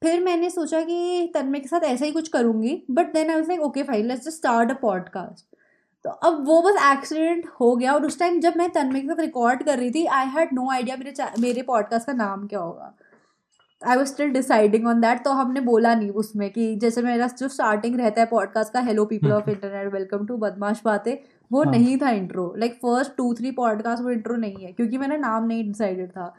[0.02, 3.48] फिर मैंने सोचा कि तन्मय के साथ ऐसा ही कुछ करूँगी but then I was
[3.48, 5.49] like okay fine let's just start a podcast
[6.06, 9.20] तो अब वो बस एक्सीडेंट हो गया और उस टाइम जब मैं तन्मय के साथ
[9.20, 12.96] रिकॉर्ड कर रही थी आई हैड नो आइडिया मेरे मेरे पॉडकास्ट का नाम क्या होगा
[13.82, 17.48] I was still deciding on that तो हमने बोला नहीं उसमें कि जैसे मेरा जो
[17.48, 21.16] स्टार्टिंग रहता है पॉडकास्ट का hello people of internet welcome to Badmash Baatein
[21.52, 21.72] वो हाँ.
[21.72, 25.46] नहीं था intro like first two three podcast वो इंट्रो नहीं है क्योंकि मैंने नाम
[25.46, 26.34] नहीं डिसाइडेड था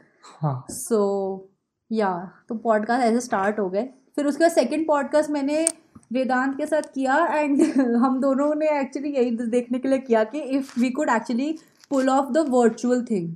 [0.71, 1.01] सो
[1.35, 1.47] हाँ.
[1.91, 2.13] या
[2.49, 5.65] तो पॉडकास्ट ऐसे स्टार्ट हो गए फिर उसके बाद सेकेंड पॉडकास्ट मैंने
[6.11, 7.61] वेदांत के साथ किया एंड
[7.97, 11.55] हम दोनों ने एक्चुअली यही देखने के लिए किया कि if we could actually
[11.91, 13.33] pull off the virtual thing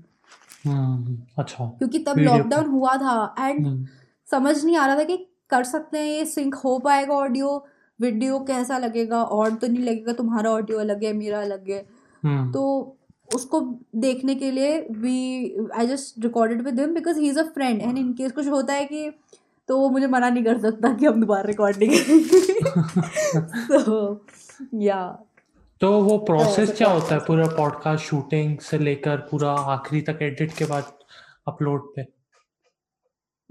[1.37, 3.85] अच्छा। क्योंकि तब लॉकडाउन हुआ था एंड हम्म।
[4.27, 5.17] समझ नहीं आ रहा था कि
[5.49, 7.65] कर सकते हैं ये सिंक हो पाएगा ऑडियो
[7.99, 9.21] वीडियो कैसा लगेगा?
[9.23, 11.85] और तो नहीं लगेगा तुम्हारा ऑडियो अलग है मेरा अलग है।
[12.23, 12.97] हम्म। तो
[13.29, 13.59] उसको
[13.95, 17.97] देखने के लिए we I just recorded with him because he is a friend and
[17.97, 19.09] in case कुछ होता है कि
[19.67, 24.25] तो वो मुझे मना नहीं कर सकता कि हम दोबारा रिकॉर्डिंग करेंगे। तो
[24.81, 25.25] या
[25.81, 30.53] तो वो प्रोसेस क्या होता है पूरा पॉडकास्ट शूटिंग से लेकर पूरा आखिरी तक एडिट
[30.53, 30.91] के बाद
[31.47, 32.05] अपलोड पे?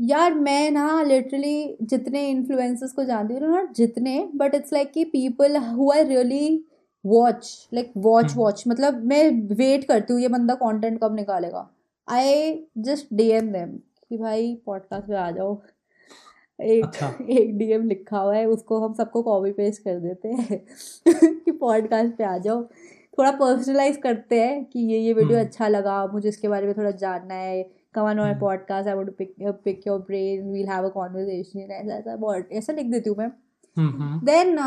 [0.01, 5.05] यार मैं ना लिटरली जितने इन्फ्लुएंसर्स को जानती हूँ नॉट जितने बट इट्स लाइक कि
[5.05, 6.65] people who I really
[7.05, 11.69] watch like watch watch मतलब मैं वेट करती हूँ ये बंदा कंटेंट कब निकालेगा?
[12.09, 13.77] I just D M them
[14.09, 15.61] कि भाई पॉडकास्ट पे आ जाओ।
[16.59, 20.65] एक अच्छा। एक डीएम लिखा हुआ है उसको हम सबको कॉपी पेस्ट कर देते हैं
[21.45, 22.63] कि पॉडकास्ट पे आ जाओ।
[23.19, 26.75] थोड़ा पर्सनलाइज करते हैं कि ये ये वीडियो हम्म। अच्छा लगा मुझे इसके बारे में
[26.77, 27.63] थोड़ा जानना है।
[27.95, 32.45] Come on podcast I would pick pick your brain we'll have a conversation ऐसा ऐसा
[32.53, 33.31] ऐसा लिख देती हूँ मैं।
[34.25, 34.59] देन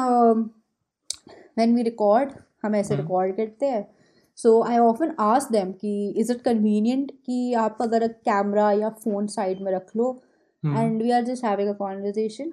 [1.58, 2.30] वैन वी रिकॉर्ड
[2.64, 3.88] हम ऐसे रिकॉर्ड हम्म। करते हैं।
[4.36, 9.28] So I often ask them कि इज़ इट कन्वीनियंट कि आप अगर कैमरा या फ़ोन
[9.28, 10.22] साइड में रख लो?
[10.64, 12.52] And we are just having a conversation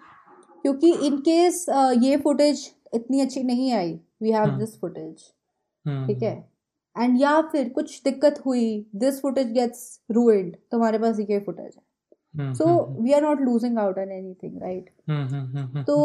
[0.63, 5.31] क्योंकि इन केस uh, ये फुटेज इतनी अच्छी नहीं I we have this footage
[6.07, 6.35] ठीक है?
[6.97, 11.73] एंड या फिर कुछ दिक्कत हुई दिस फुटेज गेट्स रूइंड तो हमारे पास ये फुटेज
[12.35, 12.67] है। So
[13.01, 14.13] we are not losing out on
[14.43, 14.91] anything right
[15.87, 15.97] तो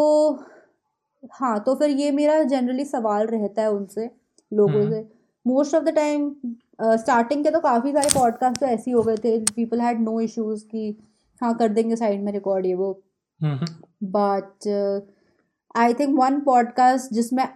[1.32, 4.10] हाँ तो फिर ये मेरा जनरली सवाल रहता है उनसे
[4.52, 5.08] लोगों हम्म। से।
[5.46, 6.34] Most of the time
[6.82, 10.20] starting के तो काफ़ी सारे पॉडकास्ट तो ऐसे ही हो गए थे पीपल हैड नो
[10.22, 10.92] इश्यूज़ की
[11.42, 13.04] हाँ कर देंगे साइड में रिकॉर्ड ये वो।
[14.04, 14.68] But
[15.76, 17.48] I think one podcast जिसमें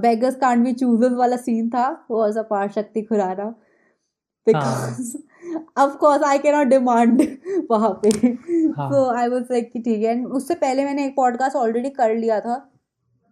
[0.00, 3.44] बेगर्स कांड बी चूजर्स वाला सीन था वो was a par Shakti Khurana
[4.46, 5.16] because
[5.78, 7.22] of course I can not demand
[7.70, 8.10] वहाँ पे।
[8.72, 12.40] सो आई वाज लाइक कि ठीक है। उससे पहले मैंने एक पॉडकास्ट ऑलरेडी कर लिया
[12.40, 12.72] था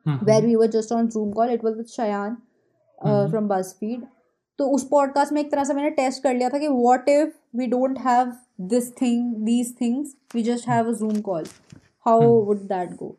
[0.06, 2.36] where we were just on Zoom call it was with Shayan
[3.30, 3.48] from
[3.80, 4.06] BuzzFeed
[4.58, 7.56] तो उस पॉडकास्ट में एक तरह से मैंने टेस्ट कर लिया था कि what if
[7.56, 11.44] we don't have this thing these things we just have a Zoom call
[12.06, 13.16] how would that go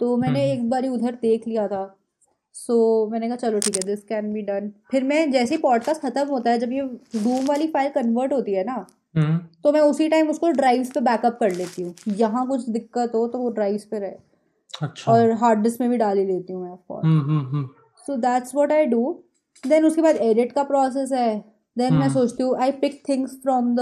[0.00, 0.48] तो मैंने hmm.
[0.48, 1.96] एक बार उधर देख लिया था।
[2.52, 5.60] सो so, मैंने कहा चलो ठीक है दिस कैन बी डन फिर मैं जैसे ही
[5.60, 6.82] पॉडकास्ट खत्म होता है जब ये
[7.16, 9.62] जूम वाली फ़ाइल कन्वर्ट होती है ना hmm.
[9.64, 13.28] तो मैं उसी टाइम उसको ड्राइव पे बैकअप कर लेती हूँ। यहाँ कुछ दिक्कत हो
[13.28, 14.14] तो वो ड्राइव पे रहे।
[14.82, 17.66] अच्छा। और हार्ड डिस्क में भी डाल ही लेती हूँ मैं
[18.06, 19.24] so that's what I do
[19.64, 21.38] then उसके बाद एडिट का प्रोसेस है.
[21.76, 22.14] देन मैं hmm.
[22.14, 23.80] सोचती हूँ I pick things from the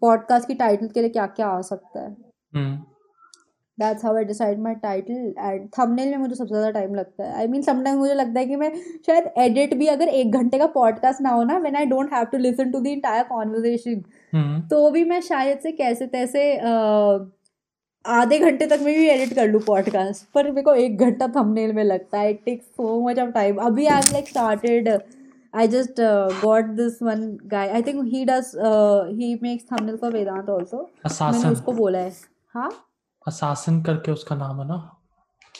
[0.00, 2.14] podcast की टाइटल के लिए क्या क्या आ सकता है.
[3.78, 7.32] That's how I decide my title and thumbnail में मुझे सबसे ज़्यादा टाइम लगता है.
[7.34, 8.72] आई मीन समटाइम मुझे लगता है कि मैं
[9.06, 12.24] शायद एडिट भी अगर एक घंटे का पॉडकास्ट ना हो ना when I don't have
[12.24, 16.52] to listen to the entire conversation तो भी मैं शायद से कैसे तैसे
[18.06, 21.72] आधे घंटे तक मैं भी एडिट कर लूँ पॉडकास्ट पर मेरे को एक घंटा थंबनेल
[21.72, 24.88] में लगता है it takes so much of time अभी I am like started
[25.54, 26.00] I just
[26.44, 28.52] got this one guy I think he does
[29.12, 32.12] he makes thumbnail for Vedant also मैंने उसको बोला है।
[32.54, 32.70] हाँ?
[33.26, 34.78] असासन करके उसका नाम है ना?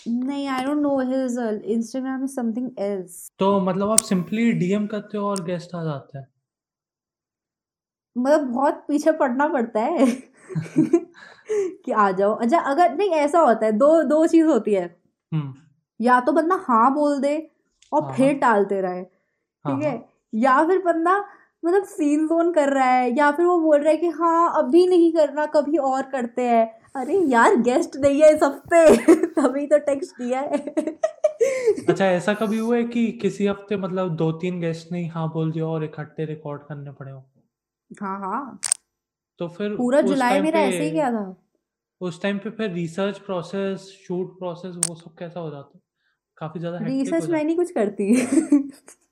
[0.09, 5.19] नहीं I don't know his Instagram is something else तो मतलब आप सिंपली डीएम करते
[5.19, 6.27] हो और गेस्ट आ जाते हैं।
[8.19, 10.07] मतलब बहुत पीछे पड़ना पड़ता है।
[11.51, 14.85] कि आ जाओ। अच्छा अगर नहीं ऐसा होता है दो दो चीज़ होती है।
[15.33, 15.55] हम्म।
[16.01, 17.37] या तो बंदा हाँ बोल दे
[17.93, 20.05] और हाँ फिर हाँ। टालते रहे हाँ ठीक है?
[20.35, 21.17] या फिर बंदा
[21.65, 24.87] मतलब सीन जोन कर रहा है या फिर वो बोल रहा है कि हाँ अभी
[24.87, 29.79] नहीं करना कभी और करते हैं। अरे यार गेस्ट नहीं है इस हफ़्ते। तभी तो
[29.79, 30.57] टेक्स्ट किया है।
[31.89, 35.53] अच्छा ऐसा कभी हुआ है कि किसी हफ़्ते मतलब दो तीन गेस्ट ने हाँ बोल
[35.53, 37.25] दिया और इकट्ठे रिकॉर्ड करने पड़े हो?
[38.01, 38.61] हाँ हाँ।
[39.41, 41.25] तो फिर पूरा उस जुलाई टाइम मेरा पे ऐसे ही गया था।
[42.01, 45.81] उस टाइम पे फिर रिसर्च प्रोसेस शूट प्रोसेस वो सब कैसा हो जाता?
[46.39, 48.13] काफ़ी ज़्यादा रिसर्च मैं नहीं कुछ करती।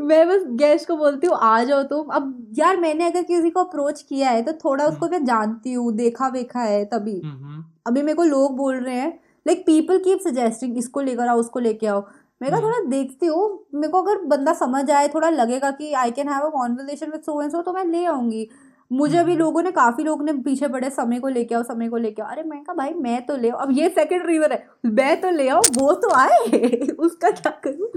[0.00, 3.64] मैं बस गेस्ट को बोलती हूँ आ जाओ तुम। अब यार मैंने अगर किसी को
[3.64, 7.44] अप्रोच किया है तो थोड़ा हम्म। उसको मैं जानती हूँ देखा वेखा है तभी। हम्म
[7.44, 9.10] हम्म। अभी मेरे को लोग बोल रहे हैं
[9.46, 12.00] लाइक पीपल कीप सजेस्टिंग इसको लेकर आओ उसको लेके आओ।
[12.42, 13.42] मैं कहा हम्म। थोड़ा देखती हूँ
[13.74, 17.20] मेरे को अगर बंदा समझ आए थोड़ा लगेगा कि I can have a conversation with
[17.20, 18.48] so and so तो मैं ले आऊँगी।
[18.90, 21.88] मुझे अभी हम्म। लोगों ने काफ़ी लोग ने पीछे पड़े समय को लेके आओ समय
[21.88, 24.52] को लेके आओ। अरे मैं कहा भाई मैं तो ले आओ अब ये सेकंड रीजन
[24.52, 27.88] है मैं तो ले आओ वो तो आए। उसका क्या करूँ?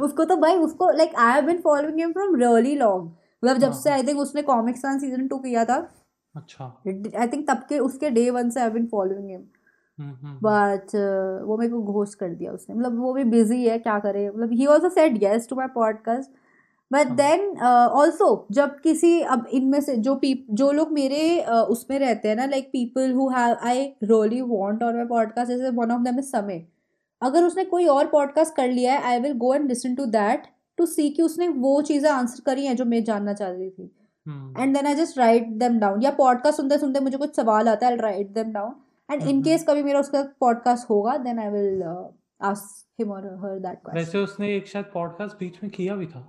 [0.00, 3.10] उसको तो भाई उसको like I have been following him from really long
[3.42, 5.76] मतलब जब हाँ से हाँ। आई थिंक उसने कॉमिक्स वन सीज़न टू किया था
[6.34, 9.42] अच्छा। आई थिंक तब के उसके डे वन से I been following him
[10.42, 10.94] but
[11.46, 14.30] वो मेरे को घोस्ट कर दिया उसने। मतलब वो भी बिज़ी है क्या करे?
[14.30, 16.30] मतलब he also said yes to my podcast
[16.92, 21.98] but then also जब किसी अब इनमें से जो पीप जो लोग मेरे uh, उसमें
[21.98, 25.90] रहते हैं ना like people who have I really want on my podcast जैसे one
[25.90, 26.66] of them is Samay
[27.22, 30.42] अगर उसने कोई और पॉडकास्ट कर लिया है I will go and listen to that
[30.76, 33.96] to see कि उसने वो चीज़ें आंसर करी हैं जो मैं जानना चाह रही थी।
[34.58, 37.86] And then I just write them down या पॉडकास्ट सुनते सुनते मुझे कुछ सवाल आता
[37.86, 38.74] है I write them down
[39.12, 41.82] and in case कभी मेरा उसका पॉडकास्ट होगा then I will
[42.40, 46.06] ask him और हर दैट क्वेश्चन वैसे उसने एक शायद पॉडकास्ट बीच में किया भी
[46.06, 46.20] था।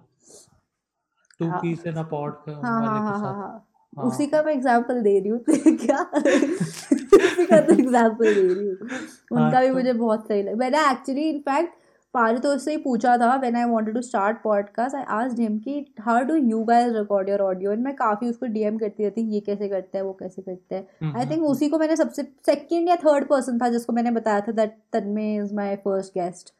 [1.39, 4.53] Two peas in a pod का हाँ के हाँ हाँ साथ। हाँ। उसी का मैं
[4.53, 5.39] एग्जांपल दे रही हूँ
[5.77, 5.97] क्या?
[6.15, 10.55] उसी का तो एग्जांपल दे रही हूँ। हाँ उनका भी तो मुझे बहुत सही लगा।
[10.55, 11.73] मैंने एक्चुअली इनफैक्ट
[12.13, 15.85] पारितोष से ही पूछा था when I wanted to start podcast I asked him कि
[16.01, 19.39] how do you guys record your audio and मैं काफ़ी उसको डीएम करती रहती ये
[19.39, 21.95] कैसे करते हैं वो कैसे करते हैं। Hmm I hmm think hmm. उसी को मैंने
[21.95, 26.13] सबसे सेकंड या थर्ड पर्सन था जिसको मैंने बताया था that Tanmay is my first
[26.13, 26.53] guest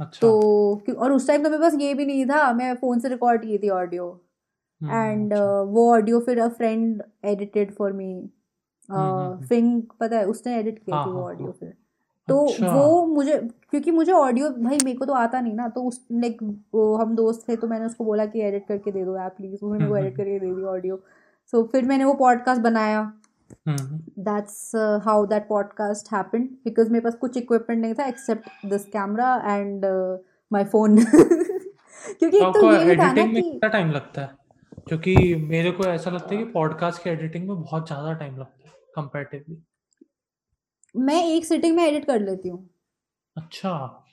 [0.00, 3.08] अच्छा। तो और उस टाइम तो मेरे पास ये भी नहीं था मैं फ़ोन से
[3.08, 4.08] रिकॉर्ड की थी ऑडियो
[4.80, 9.46] हम्म हम्म एंड अच्छा। वो ऑडियो फिर a friend edited for me hmm hmm hmm.
[9.46, 11.74] फिंग पता है उसने एडिट किया हाँ थी वो ऑडियो हाँ फिर।
[12.28, 13.38] तो अच्छा। वो मुझे
[13.70, 16.42] क्योंकि मुझे ऑडियो भाई मेरे को तो आता नहीं ना तो उस लाइक
[17.00, 19.84] हम दोस्त थे तो मैंने उसको बोला कि एडिट करके दे दो आप प्लीज़ मेरे
[19.84, 21.00] हम्म को हम्म एडिट करके दे दी ऑडियो
[21.52, 23.00] सो फिर मैंने वो पॉडकास्ट बनाया।
[23.68, 24.72] Hmm. Hmm that's
[25.04, 29.86] how that podcast happened because मेरे पास कुछ इक्विपमेंट नहीं था except this camera and
[30.52, 34.36] my phone क्योंकि तो एक तो ये भी था ना कि कितना टाइम लगता है?
[34.88, 38.68] क्योंकि मेरे को ऐसा लगता है कि पॉडकास्ट की एडिटिंग में बहुत ज़्यादा टाइम लगता
[38.68, 39.62] है कंपैरेटिवली
[40.96, 42.70] मैं एक सिटिंग में एडिट कर लेती हूँ।
[43.36, 44.04] अच्छा।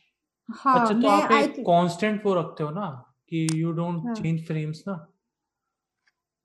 [0.50, 4.48] हाँ अच्छा तो आप एक कांस्टेंट वो रखते हो ना कि यू डोंट हाँ। चेंज
[4.48, 5.08] फ्रेम्स ना?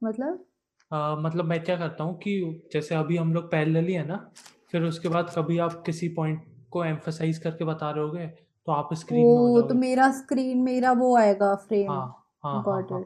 [0.04, 0.44] मतलब?
[0.92, 4.30] अ, मतलब मैं क्या करता हूँ कि जैसे अभी हम लोग पैरेलली है ना
[4.72, 8.26] फिर उसके बाद कभी आप किसी पॉइंट को एम्फसाइज करके बता रहे होगे
[8.66, 13.04] तो आप स्क्रीन में तो मेरा स्क्रीन मेरा वो आएगा फ्रेम हाँ हाँ हाँ हाँ।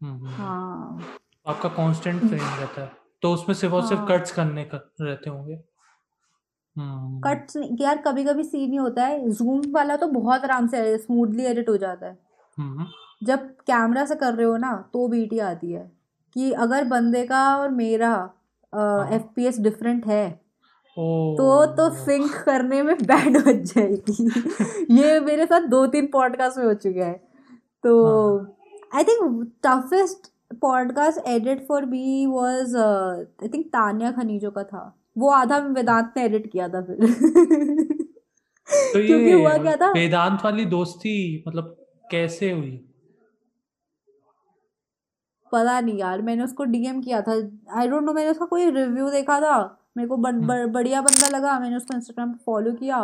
[0.00, 4.64] हम्म। हाँ। आपका कांस्टेंट फ्रेम रहता है। तो उसमें सिर्फ़ और सिर्फ़ हाँ। कट्स करने
[4.64, 5.54] का रहते होंगे।
[6.78, 11.44] कट्स यार कभी कभी सीन ही होता है जूम वाला तो बहुत आराम से स्मूथली
[11.44, 12.18] एडिट हो जाता है।
[12.58, 12.86] हम्म।
[13.26, 15.90] जब कैमरा से कर रहे हो ना तो बीटी आती है
[16.34, 18.30] कि अगर बंदे का और मेरा
[18.72, 20.30] हाँ। एफ़ पी एस डिफरेंट है
[20.98, 26.64] तो तो सिंक करने में बैड बज जाएगी। ये मेरे साथ दो तीन पॉडकास्ट में
[26.64, 27.20] हो चुका है।
[27.84, 28.56] तो हाँ।
[28.94, 30.30] I think toughest
[30.60, 36.24] podcast edit for me was I think Tania Khanijo का था। वो आधा वेदांत ने
[36.24, 37.06] एडिट किया था फिर। तो
[38.98, 39.92] ये क्योंकि हुआ क्या था?
[39.92, 42.88] वेदांत वाली दोस्ती मतलब कैसे हुई?
[45.52, 47.32] पता नहीं यार मैंने उसको डीएम किया था।
[47.72, 51.02] आई डोंट नो मैंने उसका कोई रिव्यू देखा था। मेरे को बड़, हम्म। बड़, बढ़िया
[51.02, 52.96] बंदा लगा मैंने उसको इंस्टाग्राम पे फॉलो किया।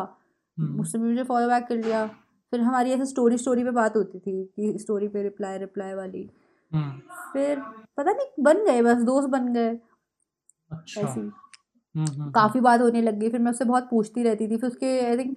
[0.58, 2.06] हम्म। उसने भी मुझे फॉलो बैक कर लिया।
[2.50, 6.30] फिर हमारी ऐसे स्टोरी स्टोरी पे बात होती थी कि स्टोरी पे रिप्लाई रिप्लाई वाली।
[6.72, 7.00] हम्म।
[7.32, 7.58] फिर
[7.96, 9.78] पता नहीं बन गए बस दोस्त बन गए।
[10.72, 11.30] अच्छा। ऐसी
[12.34, 15.16] काफ़ी बात होने लग गई फिर मैं उससे बहुत पूछती रहती थी। फिर उसके आई
[15.18, 15.36] थिंक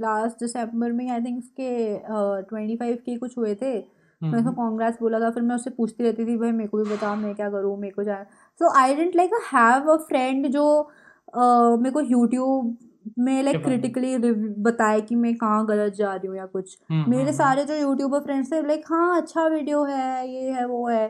[0.00, 1.70] लास्ट दिसंबर में आई थिंक उसके
[2.48, 3.76] ट्वेंटी फाइव के कुछ हुए थे।
[4.22, 6.90] मैं उसको कॉन्ग्रेस बोला था फिर मैं उससे पूछती रहती थी भाई मेरे को भी
[6.90, 8.24] बता मैं क्या करूँ मेरे को जाए
[8.60, 10.64] so I didn't like have a friend जो
[11.38, 12.76] uh, मेरे को यूट्यूब
[13.18, 14.16] में लाइक क्रिटिकली
[14.62, 16.76] बताए कि मैं कहाँ गलत जा रही हूँ या कुछ।
[17.08, 21.06] मेरे सारे जो यूट्यूबर फ्रेंड्स थे लाइक हाँ अच्छा वीडियो है ये है वो है।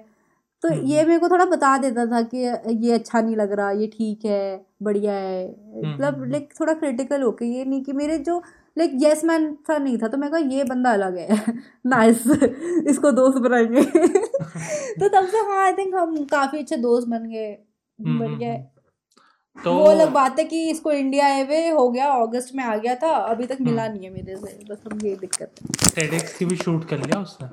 [0.62, 2.38] तो ये मेरे को थोड़ा बता देता था कि
[2.86, 7.44] ये अच्छा नहीं लग रहा ये ठीक है बढ़िया है। मतलब लाइक थोड़ा क्रिटिकल होके
[7.44, 8.42] ये नहीं कि मेरे जो
[8.78, 11.28] लाइक यस मैन सा नहीं था तो मैं कहा ये बंदा अलग है।
[11.86, 12.22] नाइस
[12.86, 13.82] इसको दोस्त बनाएँगे।
[15.00, 17.58] तो तब से हाँ आई थिंक हम काफ़ी अच्छे दोस्त बन गए
[18.00, 18.56] बढ़िया
[19.64, 22.76] तो वो अलग बात है कि इसको इंडिया आए हुए हो गया अगस्त में आ
[22.76, 25.52] गया था अभी तक मिला नहीं है मेरे से बस हम ये दिक्कत
[25.98, 27.48] है। की भी शूट कर लिया उसने?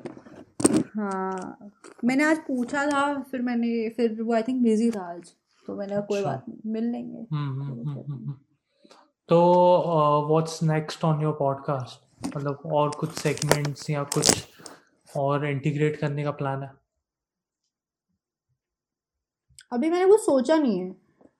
[0.96, 1.70] हाँ।
[2.04, 5.32] मैंने आज पूछा था फिर मैंने फिर वो आई थिंक बिज़ी था आज
[5.66, 8.32] तो मैंने कोई अच्छा। बात नहीं मिल लेंगे। हम्म हम्म।
[9.28, 9.38] तो
[10.28, 14.44] what's next on your podcast मतलब और कुछ सेगमेंट्स या कुछ
[15.16, 16.70] और इंटीग्रेट करने का प्लान है?
[19.72, 20.94] अभी मैंने कुछ सोचा नहीं है।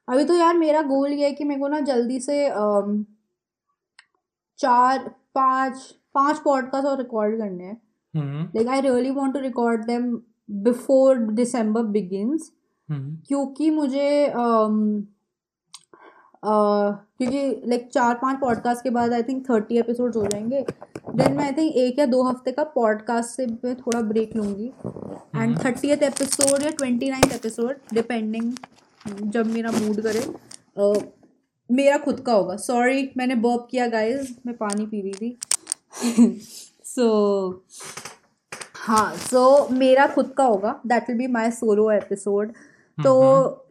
[0.09, 2.49] अभी तो यार मेरा गोल ये है कि मेरे को ना जल्दी से
[4.59, 5.79] चार पाँच
[6.15, 7.81] पाँच पॉडकास्ट और रिकॉर्ड करने हैं।
[8.17, 12.53] हम्म like I really want to record them before December begins
[12.91, 15.05] hmm क्योंकि मुझे अम,
[16.35, 16.49] अ,
[17.19, 20.67] क्योंकि लाइक चार पाँच पॉडकास्ट के बाद आई थिंक थर्टी एपिसोड्स हो जाएँगे.
[21.15, 24.67] देन मैं आई थिंक एक या दो हफ़्ते का पॉडकास्ट से मैं थोड़ा ब्रेक लूँगी.
[25.43, 28.53] एंड थर्टीथ एपिसोड या ट्वेंटी नाइन्थ एपिसोड डिपेंडिंग
[29.23, 30.21] जब मेरा मूड करे
[30.77, 31.01] अ,
[31.73, 32.57] मेरा खुद का होगा.
[32.57, 35.39] सॉरी मैंने बर्प किया गाइस मैं पानी पी रही थी.
[36.97, 37.65] सो
[38.79, 42.53] हाँ सो मेरा खुद का होगा। That will be my solo episode
[42.99, 43.13] तो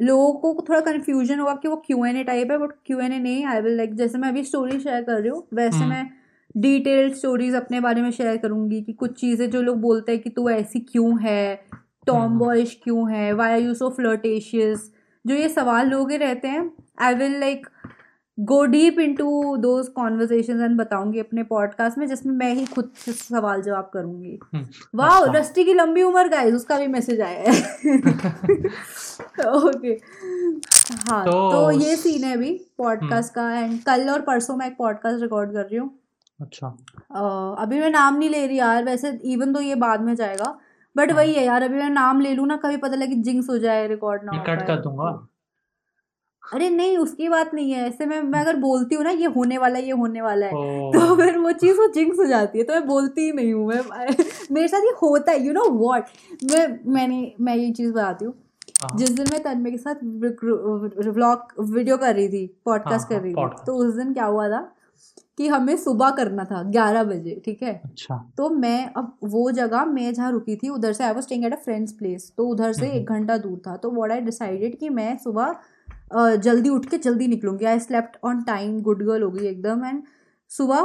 [0.02, 3.12] लोगों को थोड़ा कन्फ्यूज़न होगा कि वो क्यू एन ए टाइप है बट क्यू एन
[3.12, 5.90] ए नहीं। आई विल लाइक जैसे मैं अभी स्टोरी शेयर कर रही हूँ वैसे हम्म।
[5.90, 6.10] मैं
[6.58, 10.30] डिटेल्ड स्टोरीज अपने बारे में शेयर करूँगी कि कुछ चीज़ें जो लोग बोलते हैं कि
[10.30, 11.56] तू ऐसी क्यों है
[12.08, 14.92] टॉम बॉयश क्यों है why are you so flirtatious
[15.26, 17.68] जो ये सवाल लोग रहते हैं I will like
[18.40, 23.12] go deep into those conversation and बताऊँगी अपने पॉडकास्ट में जिसमें मैं ही खुद से
[23.12, 27.52] सवाल जवाब करूँगी। हम्म, वाह अच्छा। रस्टी की लंबी उम्र गाइस उसका भी मैसेज आया
[27.52, 27.52] है।
[29.48, 29.92] ओके
[31.10, 34.68] हाँ तो तो ये सीन है अभी हम्म। पॉडकास्ट का एंड कल और परसों मैं
[34.68, 35.90] एक पॉडकास्ट रिकॉर्ड कर रही हूँ।
[36.42, 36.68] अच्छा।
[37.16, 40.58] अ, अभी मैं नाम नहीं ले रही यार वैसे इवन तो ये बाद में जाएगा
[40.96, 43.50] बट हाँ वही है। यार अभी मैं नाम ले लूँ ना कभी पता लगे जिंक्स
[43.50, 45.28] हो जाए रिकॉर्ड ना कट कर दूँगा।
[46.54, 49.58] अरे नहीं उसकी बात नहीं है। ऐसे मैं मैं अगर बोलती हूँ ना ये होने
[49.58, 50.52] वाला है ये होने वाला है
[50.92, 53.68] तो फिर वो चीज़ वो जिंक्स हो जाती है तो मैं बोलती ही नहीं हूँ।
[53.68, 53.82] मैं
[54.52, 56.08] मेरे साथ ये होता है यू नो व्हाट
[56.52, 58.34] मैं मैंने मैं ये चीज़ बताती हूँ।
[58.82, 60.04] हाँ। जिस दिन मैं तन्मय के साथ
[61.10, 64.26] व्लॉग वीडियो कर रही थी हाँ पॉडकास्ट कर हाँ रही थी तो उस दिन क्या
[64.26, 64.60] हुआ था
[65.38, 67.74] कि हमें सुबह करना था ग्यारह बजे ठीक है?
[67.86, 71.46] अच्छा। तो मैं अब वो जगह मैं जहाँ रुकी थी उधर से I was staying
[71.46, 74.22] at a friend's place तो उधर से हम्म एक घंटा दूर था। तो वॉट आई
[74.22, 75.56] डिसाइडेड कि मैं सुबह
[76.12, 80.04] जल्दी उठ के जल्दी निकलूँगी। I slept on time good girl हो गई एकदम। एंड
[80.52, 80.82] सुबह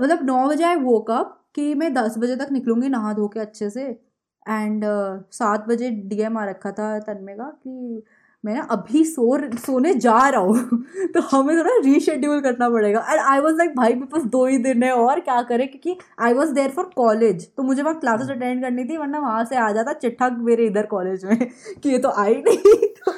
[0.00, 3.40] मतलब नौ बजे आई वोक अप कि मैं दस बजे तक निकलूँगी नहा धो के
[3.40, 3.82] अच्छे से।
[4.46, 4.84] एंड
[5.32, 8.02] सात बजे डीएम आ रखा था तन्मय का कि
[8.44, 10.82] मैं ना अभी सो सोने जा रहा हूँ।
[11.14, 14.58] तो हमें थोड़ा रीशेड्यूल करना पड़ेगा। एंड आई वॉज़ लाइक भाई मेरे पास दो ही
[14.58, 15.66] दिन है और क्या करें?
[15.68, 19.44] क्योंकि I was there for college तो मुझे वहाँ क्लासेस अटेंड करनी थी वरना वहाँ
[19.44, 21.36] से आ जाता चिट्ठा मेरे इधर कॉलेज में
[21.82, 23.12] कि ये तो आई नहीं। तो,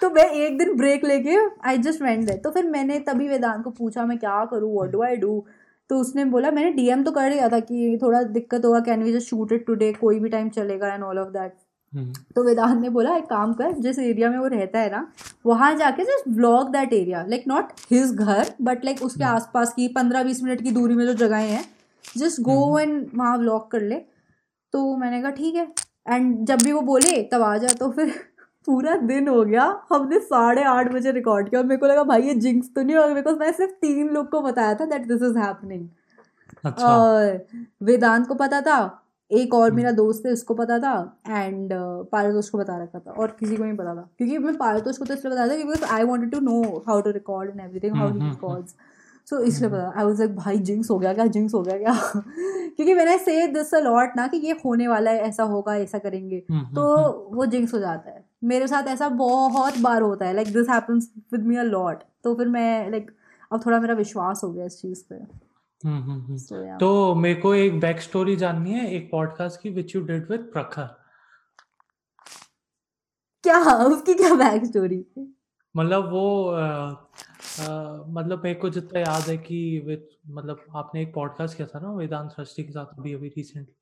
[0.00, 1.36] तो मैं एक दिन ब्रेक लेके
[1.68, 4.72] आई जस्ट वेंट देयर तो फिर मैंने तभी वेदांत को पूछा मैं क्या करूँ?
[4.74, 5.44] वॉट डू आई डू
[5.90, 9.12] तो उसने बोला मैंने डीएम तो कर दिया था कि थोड़ा दिक्कत होगा can we
[9.12, 11.52] just shoot it today कोई भी टाइम चलेगा एंड ऑल ऑफ़ दैट
[12.34, 15.06] तो वेदांत ने बोला एक काम कर जिस एरिया में वो रहता है ना
[15.46, 19.72] वहाँ जाके just vlog that area like not his घर बट लाइक उसके हम्म। आसपास
[19.72, 21.64] की पंद्रह बीस मिनट की दूरी में जो जगहें हैं
[22.16, 23.96] जस्ट गो हम्म। एंड वहाँ व्लॉग कर ले।
[24.74, 25.72] तो मैंने कहा ठीक है।
[26.08, 28.12] एंड जब भी वो बोले तब आ जा। तो फिर
[28.66, 32.22] पूरा दिन हो गया हमने साढ़े आठ बजे रिकॉर्ड किया और मेरे को लगा भाई
[32.22, 35.22] ये जिंक्स तो नहीं होगा बिकॉज़ मैं सिर्फ़ तीन लोग को बताया था दैट दिस
[35.22, 35.88] इज़ हैपनिंग
[36.64, 37.46] अच्छा। और
[37.82, 38.78] वेदांत को पता था
[39.30, 40.94] एक और हम्म। मेरा दोस्त है उसको पता था
[41.28, 41.70] एंड
[42.12, 45.04] पारतोष को बता रखा था और किसी को नहीं पता था। क्योंकि मैं पारतोष को
[45.04, 48.08] तो इसलिए बताया था क्योंकि I wanted to know how to record and everything how
[48.08, 48.74] hmm records
[49.28, 51.26] so इसलिए हम्म पता आई वाज लाइक भाई जिंक्स हो गया क्या?
[51.26, 51.92] जिंक्स हो गया क्या?
[52.76, 55.98] क्योंकि मैंने से दिस अ लॉट ना कि ये होने वाला है ऐसा होगा ऐसा
[55.98, 56.84] करेंगे हम्म तो
[57.36, 61.10] वो जिंक्स हो जाता है। मेरे साथ ऐसा बहुत बार होता है like this happens
[61.32, 63.10] with me a lot तो फिर मैं लाइक
[63.52, 65.24] अब थोड़ा मेरा विश्वास हो गया इस चीज़ पे।
[65.84, 69.94] हम्म हम्म हम्म। तो मेरे को एक बैक स्टोरी जाननी है एक पॉडकास्ट की विच
[69.96, 70.88] यू डिड विद प्रखर
[73.44, 73.60] क्या?
[73.86, 75.04] उसकी क्या बैक स्टोरी
[75.76, 76.52] मतलब वो
[78.08, 81.92] मतलब मेरे को जितना याद है कि विद मतलब आपने एक पॉडकास्ट किया था ना
[81.92, 83.74] वेदांत सृष्टि के साथ अभी अभी रिसेंटली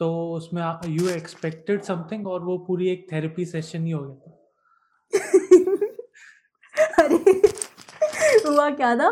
[0.00, 4.40] तो उसमें यू एक्सपेक्टेड समथिंग और वो पूरी एक थेरेपी सेशन ही हो गया था।
[7.04, 7.63] अरे!
[8.46, 9.08] हुआ क्या था?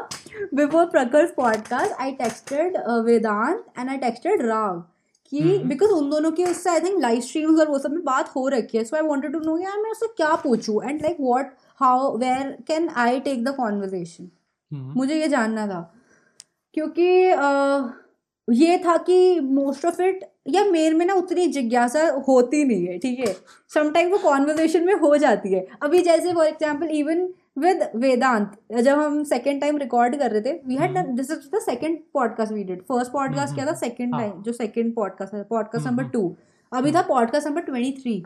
[0.54, 4.80] Before Prakhar's podcast I texted Vedant and I texted Rao
[5.32, 8.28] कि। बिकॉज़ उन दोनों की उससे आई थिंक लाइव स्ट्रीम्स और वो सब में बात
[8.36, 10.82] हो रखी है। So I wanted to know यार मैं उससे क्या पूछूँ?
[10.82, 14.30] And like what how where can I take the conversation
[14.96, 15.80] मुझे ये जानना था।
[16.74, 17.88] क्योंकि अह,
[18.48, 22.98] ये था कि मोस्ट ऑफ़ इट या मेरे में ना उतनी जिज्ञासा होती नहीं है
[22.98, 23.34] ठीक है?
[23.74, 28.98] समटाइम वो कॉन्वर्जेशन में हो जाती है। अभी जैसे for example even with Vedant जब
[28.98, 31.16] हम सेकेंड टाइम रिकॉर्ड कर रहे थे we had hmm.
[31.16, 33.72] This is the second podcast we did first podcast क्या था?
[33.76, 36.36] सेकेंड हाँ। टाइम जो सेकेंड पॉडकास्ट है podcast hmm, number hmm. Two
[36.72, 38.22] अभी था podcast number twenty three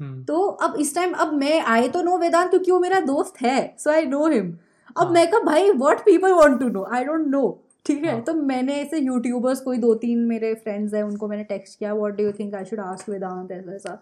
[0.00, 3.40] hmm, तो अब इस टाइम अब मैं आई तो नो वेदांत क्योंकि वो मेरा दोस्त
[3.42, 4.50] है सो आई नो हिम
[4.96, 7.44] अब हाँ। मैं कहा भाई what people want to know I don't know
[7.86, 8.12] ठीक है?
[8.12, 11.94] हाँ। तो मैंने ऐसे यूट्यूबर्स कोई दो तीन मेरे फ्रेंड्स हैं उनको मैंने टेक्स्ट किया
[11.94, 13.94] what do you think I should ask Vedant ऐसा ऐसा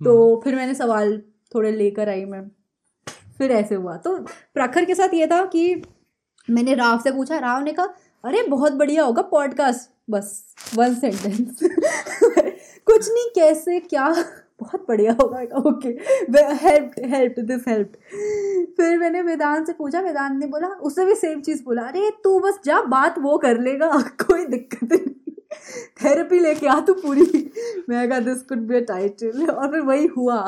[0.00, 1.20] तो फिर मैंने सवाल
[1.54, 2.42] थोड़े लेकर आई मैं
[3.42, 4.18] फिर ऐसे हुआ। तो
[4.54, 5.82] प्रखर के साथ ये था कि
[6.50, 7.86] मैंने राव से पूछा, राव ने कहा,
[8.24, 11.58] अरे, बहुत बढ़िया होगा पॉडकास्ट बस वन सेंटेंस
[12.86, 14.24] कुछ नहीं, कैसे, क्या?
[14.60, 15.40] बहुत बढ़िया होगा।
[15.70, 15.88] Okay
[16.38, 17.92] help help this help
[18.76, 22.40] फिर मैंने वेदांत से पूछा, वेदांत ने बोला उसने भी सेम चीज़ बोला। अरे, तू
[22.40, 25.21] बस जा, बात वो कर लेगा, कोई दिक्कत नहीं.
[26.02, 27.24] थेरेपी लेके आ तू पूरी।
[27.88, 30.38] मैं कहा this could be a title और फिर वही हुआ।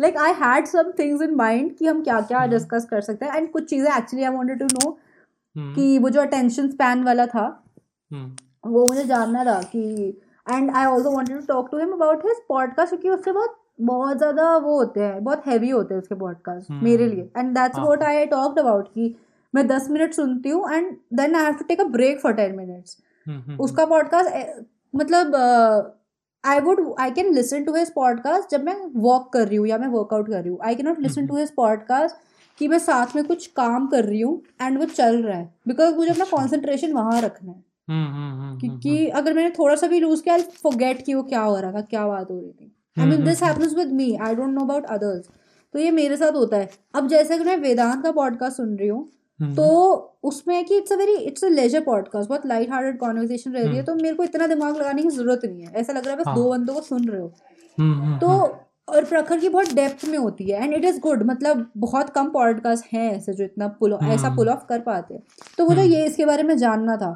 [0.00, 3.36] Like I had some things in mind कि हम क्या क्या। डिस्कस कर सकते हैं।
[3.36, 4.98] एंड कुछ चीज़ें actually I wanted to know
[5.74, 7.44] कि वो जो अटेंशन स्पैन वाला था
[8.10, 12.24] हम्म, वो मुझे जानना था कि and I also wanted to talk to him about
[12.26, 16.14] his podcast क्योंकि उससे बहुत बहुत ज़्यादा वो होते हैं बहुत हैवी होते हैं उसके
[16.14, 17.78] पॉडकास्ट हम्म। मेरे लिए। And that's.
[17.78, 19.14] What I talked about कि
[19.54, 22.56] मैं दस मिनट सुनती हूँ and then I have to take a break for ten
[22.56, 22.96] minutes
[23.60, 24.62] उसका पॉडकास्ट
[24.94, 25.34] मतलब
[26.44, 29.78] I would I can listen to his podcast जब मैं वॉक कर रही हूँ या
[29.78, 32.16] मैं वर्कआउट कर रही हूँ। I can not listen to his podcast
[32.58, 35.94] कि मैं साथ में कुछ काम कर रही हूँ एंड वो चल रहा है। बिकॉज़
[35.96, 39.86] मुझे अपना कॉन्सेंट्रेशन वहाँ रखना है। हम्म, हम्म, हम्म, हम्म, क्योंकि अगर मैंने थोड़ा सा
[39.86, 42.50] भी लूज किया आई फॉरगेट कि वो क्या हो रहा था क्या बात हो रही
[42.50, 45.28] थी। I mean this happens with me I don't know about others
[45.74, 48.88] तो ये मेरे साथ होता है। अब जैसे कि मैं वेदांत का पॉडकास्ट सुन रही
[48.88, 49.64] हूँ हम्म, तो
[50.22, 53.76] उसमें है कि it's a very it's a leisure podcast बहुत लाइट हार्टेड कॉन्वर्सेशन रहती
[53.76, 56.18] है तो मेरे को इतना दिमाग लगाने की ज़रूरत नहीं है। ऐसा लग रहा है
[56.18, 57.32] बस हाँ। दो बंदों को सुन रहे हो।
[57.78, 58.28] हम्म, हम्म, तो
[58.88, 62.30] और प्रखर की बहुत डेप्थ में होती है एंड इट इज़ गुड मतलब बहुत कम
[62.30, 65.22] पॉडकास्ट हैं ऐसे जो इतना पुल ऐसा हम्म। पुल ऑफ़ कर पाते हैं।
[65.58, 67.12] तो मुझे हम्म। ये इसके बारे में जानना था।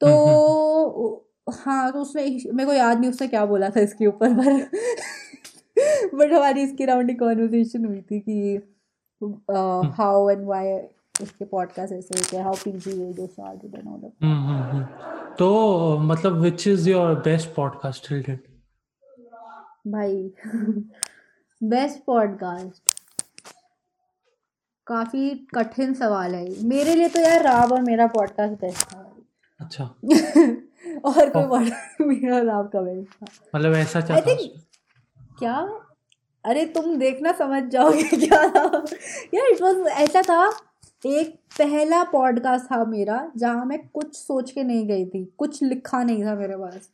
[0.00, 4.68] तो हाँ तो उसने मेरे को याद नहीं उसने क्या बोला था इसके ऊपर पर
[6.14, 8.56] बट हमारी इसकी राउंड कॉन्वर्सेशन हुई थी कि
[9.96, 10.66] हाउ एंड व्हाई
[11.20, 14.84] इसके पॉडकास्ट ऐसे होते हैं how PG radio started and all hmm.
[15.38, 18.46] तो मतलब which is your best podcast till date
[19.88, 20.32] भाई
[21.62, 22.96] बेस्ट पॉडकास्ट
[24.86, 29.16] काफ़ी कठिन सवाल है। मेरे लिए तो यार राव और मेरा पॉडकास्ट बेस्ट था।
[29.60, 29.84] अच्छा।
[31.04, 34.58] और कोई पॉड- मेरा राव का बेस्ट था। मतलब ऐसा था think-
[35.38, 35.56] क्या?
[36.44, 38.42] अरे तुम देखना समझ जाओगे क्या
[39.34, 40.67] यार इट वाज ऐसा था
[41.06, 46.02] एक पहला पॉडकास्ट था मेरा जहाँ मैं कुछ सोच के नहीं गई थी कुछ लिखा
[46.02, 46.88] नहीं था मेरे पास।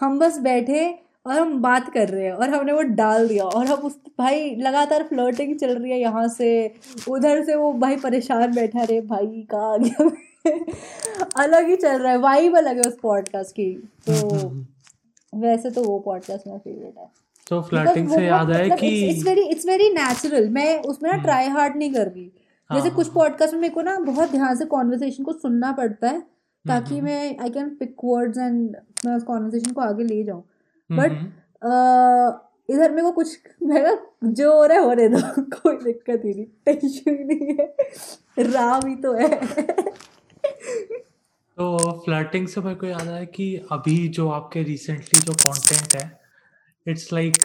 [0.00, 3.66] हम बस बैठे और हम बात कर रहे हैं और हमने वो डाल दिया और
[3.66, 6.74] हम उस भाई लगातार फ्लर्टिंग चल रही है यहाँ से
[7.08, 10.10] उधर से वो भाई परेशान बैठा रहे भाई कहाँ आ गया
[11.36, 15.40] अलग ही चल रहा है वाइब अलग है उस पॉडकास्ट की। हम्म, तो हम्म, हम्म।
[15.40, 17.06] वैसे तो वो पॉडकास्ट मेरा फेवरेट है।
[17.46, 21.24] तो फ्लर्टिंग से याद है कि it's very it's very natural मैं उसमें ना हम्म।
[21.24, 22.32] ट्राई हार्ड नहीं कर रही।
[22.70, 25.32] हाँ, जैसे हाँ, कुछ हाँ। पॉडकास्ट में मेरे को ना बहुत ध्यान से कॉन्वर्सेशन को
[25.32, 26.20] सुनना पड़ता है
[26.64, 30.42] ताकि मैं I can pick words and मैं उस कॉन्वर्सेशन को आगे ले जाऊँ।
[30.90, 31.12] बट
[32.70, 36.46] इधर मेरे को कुछ मैं जो हो रहा है होने दो। कोई दिक्कत ही नहीं।
[36.64, 37.74] टेंशन ही नहीं है।
[38.52, 39.40] राम ही तो है।
[41.58, 46.20] तो फ्लर्टिंग से मेरे को याद आया कि अभी जो आपके रिसेंटली जो कंटेंट है
[46.86, 47.36] it's like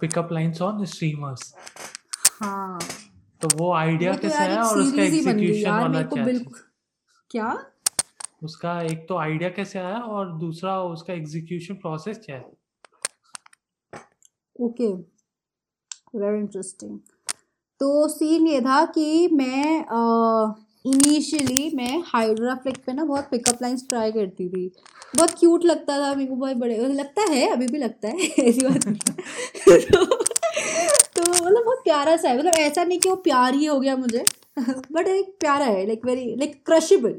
[0.00, 1.54] pickup lines on streamers
[2.42, 2.78] हाँ।
[3.42, 6.26] तो वो आइडिया तो कैसे आया और उसका एग्जीक्यूशन वाला क्या
[7.30, 7.66] क्या?
[8.42, 12.50] उसका एक तो आइडिया कैसे आया और दूसरा उसका एग्जीक्यूशन प्रोसेस क्या है?
[14.60, 14.88] ओके
[16.18, 16.98] वेरी इंटरेस्टिंग
[17.80, 19.84] तो सीन ये था कि मैं
[20.86, 24.68] इनिशियली मैं हाइड्रा फ्लिक पे ना बहुत पिकअप लाइंस ट्राई करती थी।
[25.16, 28.14] बहुत क्यूट लगता था मेरे को बहुत बड़े लगता है अभी भी लगता है
[28.48, 30.16] ऐसी बात नहीं है।
[31.22, 33.78] तो, तो मतलब बहुत प्यारा सा है। मतलब ऐसा नहीं कि वो प्यार ही हो
[33.80, 34.24] गया मुझे।
[34.92, 37.14] बट एक प्यारा है लाइक वेरी लाइक क्रशेबल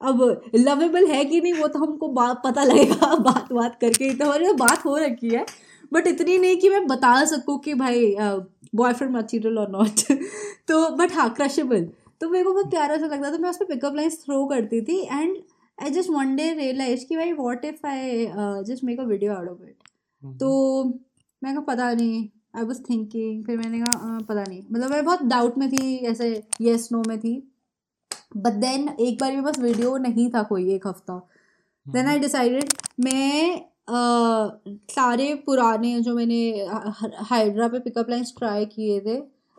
[0.00, 0.20] अब
[0.56, 4.46] लवेबल है कि नहीं वो तो हमको बात पता लगेगा। बात बात करके तो हमारी
[4.46, 5.44] तो बात हो रखी है।
[5.92, 8.14] बट इतनी नहीं कि मैं बता सकूँ कि भाई
[8.74, 10.00] बॉयफ्रेंड मटीरियल और नॉट
[10.68, 11.84] तो बट हाँ क्रशेबल
[12.20, 14.80] तो मेरे को बहुत प्यारा सा लगता था। मैं उस पर पिकअप लाइन्स थ्रो करती
[14.82, 15.36] थी and
[15.78, 18.26] I just one day realize कि भाई what if I
[18.68, 20.84] just make a video out of it तो
[21.42, 25.22] मैं कहा पता नहीं। आई वॉज़ थिंकिंग फिर मैंने कहा पता नहीं। मतलब मैं बहुत
[25.26, 26.30] डाउट में थी ऐसे
[26.60, 27.36] येस नो में थी।
[28.36, 31.20] बट देन एक बार भी बस वीडियो नहीं था कोई एक हफ़्ता।
[31.86, 34.50] देन आई डिसाइडेड मैं uh,
[34.90, 36.40] सारे पुराने जो मैंने
[37.30, 39.16] हाइड्रा पे पिकअप लाइन्स ट्राई किए थे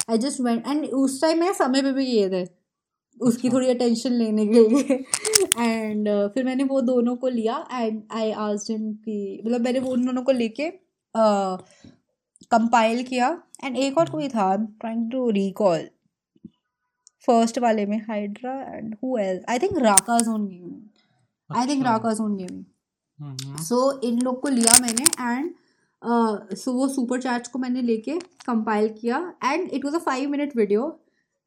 [0.09, 2.45] आई जस्ट वेंट एंड उस टाइम मैं समय पे भी किए थे
[3.17, 5.03] उसकी थोड़ी अटेंशन लेने के लिए।
[5.59, 9.91] एंड uh, फिर मैंने वो दोनों को लिया एंड आई आज कि मतलब मैंने वो
[9.91, 10.67] उन दोनों को लेके
[12.51, 13.29] कंपाइल किया।
[13.63, 15.87] एंड एक और कोई था ट्राइंग टू रिकॉल
[17.27, 22.13] फ़र्स्ट वाले में Hydra and who else I think Raka Zone Gaming I think Raka
[22.13, 25.53] Zone Gaming so इन लोग को लिया मैंने एंड
[26.55, 30.55] सो वो सुपर चैट्स को मैंने लेके कंपाइल किया। And it was a five minute
[30.57, 30.87] video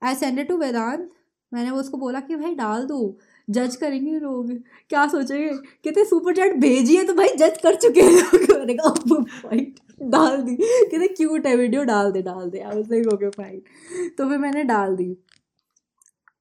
[0.03, 1.09] I send to Vedant
[1.53, 3.19] मैंने वो उसको बोला कि भाई डाल दो।
[3.49, 4.51] जज करेंगे लोग।
[4.91, 5.49] क्या सोचेंगे?
[5.49, 9.73] कहते सुपर चैट भेजिए तो भाई जज कर चुके हैं लोग। फाइन
[10.03, 13.61] डाल दी। कहते क्यूट है वीडियो डाल दे डाल दे। आई वाज ओके फाइन
[14.19, 15.17] तो फिर मैंने डाल दी।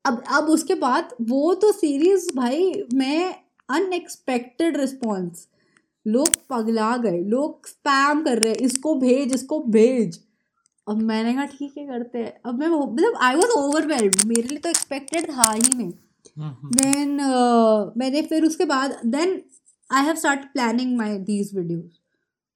[0.06, 3.34] अब अब उसके बाद वो तो सीरीज़ भाई मैं
[3.70, 5.48] अनएक्सपेक्टेड रिस्पॉन्स
[6.06, 10.20] लोग पगला गए लोग स्पैम कर रहे हैं इसको भेज इसको भेज।
[10.88, 14.58] अब मैंने कहा ठीक है करते हैं। अब मैं मतलब आई वॉज़ ओवरवेल्ड मेरे लिए
[14.58, 15.92] तो एक्सपेक्टेड था ही नहीं।
[16.40, 19.42] देन uh, मैंने फिर उसके बाद then
[19.90, 21.97] I have start planning my these videos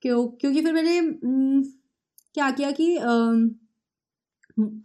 [0.04, 0.28] क्यों?
[0.30, 1.00] क्योंकि फिर मैंने
[2.36, 2.96] क्या किया कि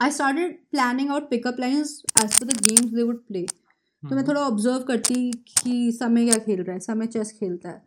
[0.03, 3.43] I started planning out pickup lines as per the games they would play
[4.03, 7.83] तो मैं थोड़ा ऑब्ज़र्व करती कि समय क्या खेल रहा है। समय चेस खेलता है।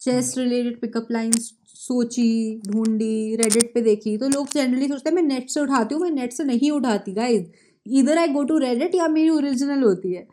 [0.00, 5.22] चेस रिलेटेड पिकअप लाइन्स सोची ढूंढी रेडिट पे देखी। तो लोग जनरली सोचते हैं मैं
[5.22, 7.44] नेट से उठाती हूँ मैं नेट से नहीं उठाती गाइज़
[7.86, 10.26] इधर आई गो टू रेडिट या मेरी ओरिजिनल होती है।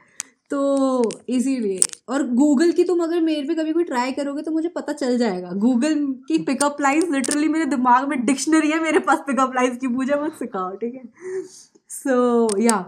[0.52, 0.60] तो
[1.30, 1.80] इसीलिए।
[2.10, 5.18] और गूगल की तुम अगर मेरे पे कभी कोई ट्राई करोगे तो मुझे पता चल
[5.18, 5.96] जाएगा। गूगल
[6.28, 10.16] की पिकअप लाइन्स लिटरली मेरे दिमाग में डिक्शनरी है मेरे पास पिकअप लाइन्स की मुझे
[10.16, 11.04] मत सिखाओ ठीक है?
[11.90, 12.82] सो या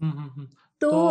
[0.00, 1.06] तो, तो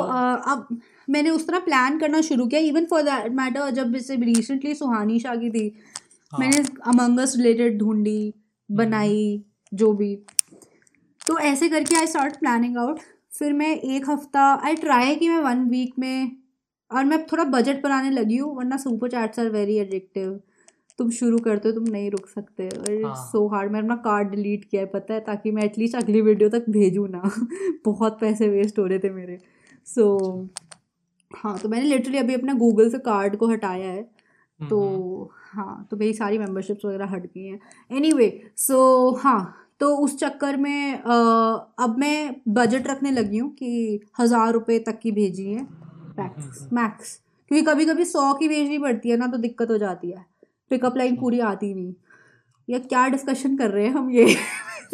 [0.48, 0.80] अब
[1.10, 5.20] मैंने उस तरह प्लान करना शुरू किया। इवन फॉर दैट मैटर जब जैसे रिसेंटली सुहानी
[5.20, 5.68] शाह की थी
[6.32, 6.40] हाँ.
[6.40, 9.44] मैंने अमंगस रिलेटेड ढूंढी हम्म। बनाई
[9.74, 10.16] जो भी।
[11.28, 13.00] तो ऐसे करके आई स्टार्ट प्लानिंग आउट
[13.34, 16.38] फिर मैं एक हफ़्ता आई ट्राई कि मैं वन वीक में
[16.92, 20.40] और मैं थोड़ा बजट बनाने लगी हूँ वरना super chats are very addictive
[20.98, 24.66] तुम शुरू करते हो तुम नहीं रुक सकते और सो हार्ड मैंने अपना कार्ड डिलीट
[24.66, 27.22] किया है पता है ताकि मैं एटलीस्ट अगली वीडियो तक भेजूँ ना।
[27.86, 29.40] बहुत पैसे वेस्ट हो रहे थे मेरे।
[29.86, 30.50] सो so,
[31.38, 34.04] हाँ तो मैंने लिटरली अभी अपना गूगल से कार्ड को हटाया है।
[34.60, 37.60] तो हाँ तो मेरी सारी मेम्बरशिप्स वगैरह हट गई हैं।
[37.92, 44.00] एनी वे सो हाँ तो उस चक्कर में अब मैं बजट रखने लगी हूँ कि
[44.20, 45.62] हज़ार रुपये तक की भेजी है
[46.20, 47.20] मैक्स मैक्स
[47.52, 50.26] क्योंकि कभी कभी सौ की भेजनी पड़ती है ना तो दिक्कत हो जाती है।
[50.70, 51.94] पिकअप लाइन पूरी आती नहीं।
[52.70, 54.36] या क्या डिस्कशन कर रहे हैं हम ये?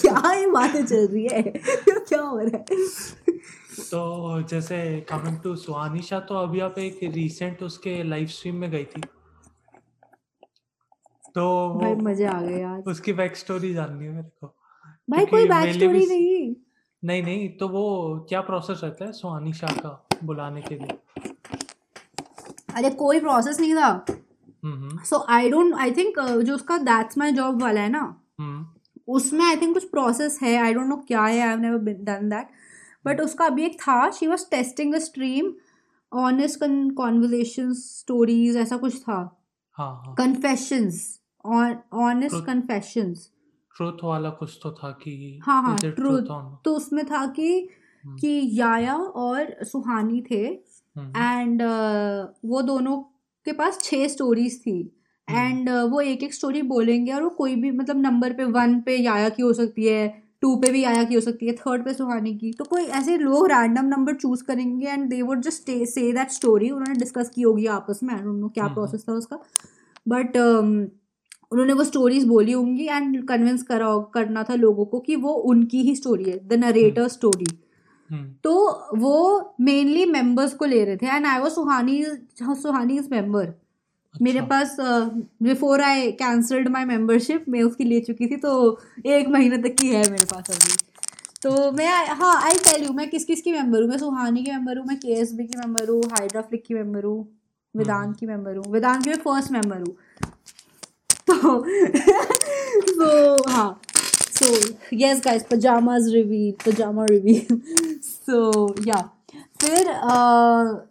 [0.00, 1.42] क्या ये बातें चल रही है?
[1.88, 2.62] क्या हो रहा है?
[3.90, 8.84] तो जैसे कमिंग टू सुहानिशा तो अभी आप एक रिसेंट उसके लाइव स्ट्रीम में गई
[8.84, 9.02] थी।
[11.34, 11.44] तो
[11.80, 14.54] भाई मज़े आ गए यार। उसकी बैक स्टोरी जाननी है मेरे को।
[15.10, 16.54] भाई कोई बैक स्टोरी नहीं।
[17.02, 17.84] नहीं नहीं तो वो
[18.28, 20.98] क्या प्रोसेस रहता है सुहानी शाह का बुलाने के लिए?
[22.74, 24.04] अरे कोई प्रोसेस नहीं था।
[25.04, 28.02] सो आई डोंट आई थिंक जो उसका दैट्स माय जॉब वाला है ना
[28.40, 28.66] हम्म।
[29.08, 32.28] उसमें आई थिंक कुछ प्रोसेस है। आई डोंट नो क्या है। I have never done
[32.28, 32.48] that
[33.06, 35.52] but उसका अभी एक था। She was testing the stream
[36.12, 36.58] honest
[36.96, 39.24] conversation stories ऐसा कुछ था।
[40.18, 43.30] कन्फेशंस ऑनेस्ट कन्फेशंस
[43.76, 46.22] ट्रूथ वाला कुछ तो था कि हाँ हाँ ट्रूथ
[46.64, 47.68] तो उसमें था कि
[48.08, 48.20] hmm.
[48.20, 50.44] कि याया और सुहानी थे
[51.16, 52.96] एंड uh, वो दोनों
[53.44, 54.98] के पास छह स्टोरीज थी
[55.30, 55.78] एंड hmm.
[55.78, 58.96] uh, वो एक एक स्टोरी बोलेंगे और वो कोई भी मतलब नंबर पे वन पे
[58.96, 61.94] याया की हो सकती है टू पे भी आया की हो सकती है थर्ड पे
[61.94, 66.12] सुहानी की। तो कोई ऐसे लोग रैंडम नंबर चूज़ करेंगे and they would just say
[66.12, 69.36] that story उन्होंने डिस्कस की होगी आपस में। आई डोंट नो क्या प्रोसेस हम्म, हम्म।
[69.36, 69.36] था उसका।
[70.08, 70.32] बट
[71.52, 75.82] उन्होंने वो स्टोरीज बोली होंगी एंड कन्विंस करा करना था लोगों को कि वो उनकी
[75.82, 77.46] ही स्टोरी है द नरेटर स्टोरी
[78.44, 78.52] तो
[78.96, 79.14] वो
[79.60, 82.02] मेनली मेंबर्स को ले रहे थे एंड आई वो सुहानी
[82.42, 83.52] सुहानी इज़ मेंबर
[84.14, 84.76] मेरे अच्छा। पास
[85.42, 88.50] before I cancelled my membership मैं उसकी ले चुकी थी तो
[89.06, 90.76] एक महीने तक की है मेरे पास अभी।
[91.42, 93.88] तो मैं हाँ आई टेल यू मैं किस किस की मेंबर हूँ?
[93.88, 97.04] मैं सुहानी की मेंबर हूँ मैं के एस बी की मेंबर हूँ हाइड्राफ्लिक की मेंबर
[97.04, 97.18] हूँ
[97.74, 99.96] वेदांत की मेंबर हूँ। वेदांत की मैं फ़र्स्ट मेंबर हूँ।
[101.30, 101.58] तो
[102.98, 103.80] so हाँ
[104.32, 104.46] so
[104.92, 107.60] yes guys pajamas reveal pajama reveal.
[108.26, 108.38] So
[108.86, 109.02] yeah.
[109.60, 110.14] फिर अ,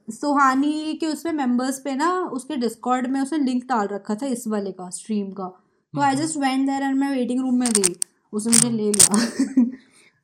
[0.09, 4.47] सुहानी के उसमें मेंबर्स पे ना उसके डिस्कॉर्ड में उसने लिंक डाल रखा था इस
[4.47, 5.47] वाले का स्ट्रीम का।
[5.93, 7.95] तो I just went there and मैं वेटिंग रूम में गई।
[8.33, 9.15] उसने मुझे ले लिया।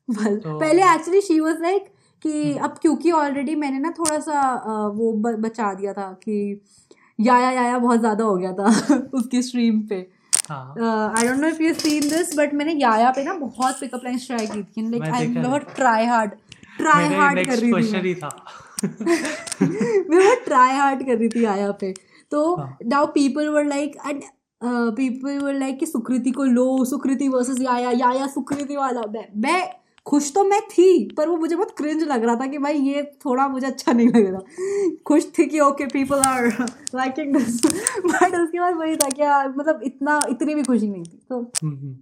[0.07, 1.85] बस। तो पहले एक्चुअली शी वाज लाइक
[2.23, 4.55] कि अब क्योंकि ऑलरेडी मैंने ना थोड़ा सा
[4.95, 6.61] वो ब, बचा दिया था कि
[7.19, 8.65] याया याया बहुत ज़्यादा हो गया था
[9.13, 9.95] उसकी स्ट्रीम पे।
[10.51, 14.27] I don't know if you seen this but मैंने याया पे ना बहुत पिकअप लाइंस
[14.27, 16.31] ट्राई की थी। लाइक आई है। बहुत ट्राई हार्ड
[16.77, 18.29] ट्राई हार्ड कर रही थी मैं।
[20.09, 21.93] बहुत ट्राई हार्ड कर रही थी आया पे।
[22.31, 24.21] तो now people were like and
[24.95, 29.61] people were like कि सुकृति को लो सुकृति वर्सेस याया याया सुकृति वाला। मैं मैं
[30.07, 30.87] खुश तो मैं थी
[31.17, 34.07] पर वो मुझे बहुत क्रिंज लग रहा था कि भाई ये थोड़ा मुझे अच्छा नहीं
[34.07, 36.45] लग रहा। खुश थी कि okay people are
[36.95, 41.19] liking this but उसके बाद वही था क्या मतलब इतना इतनी भी खुशी नहीं थी।
[41.29, 41.95] तो हम्म, हम्म,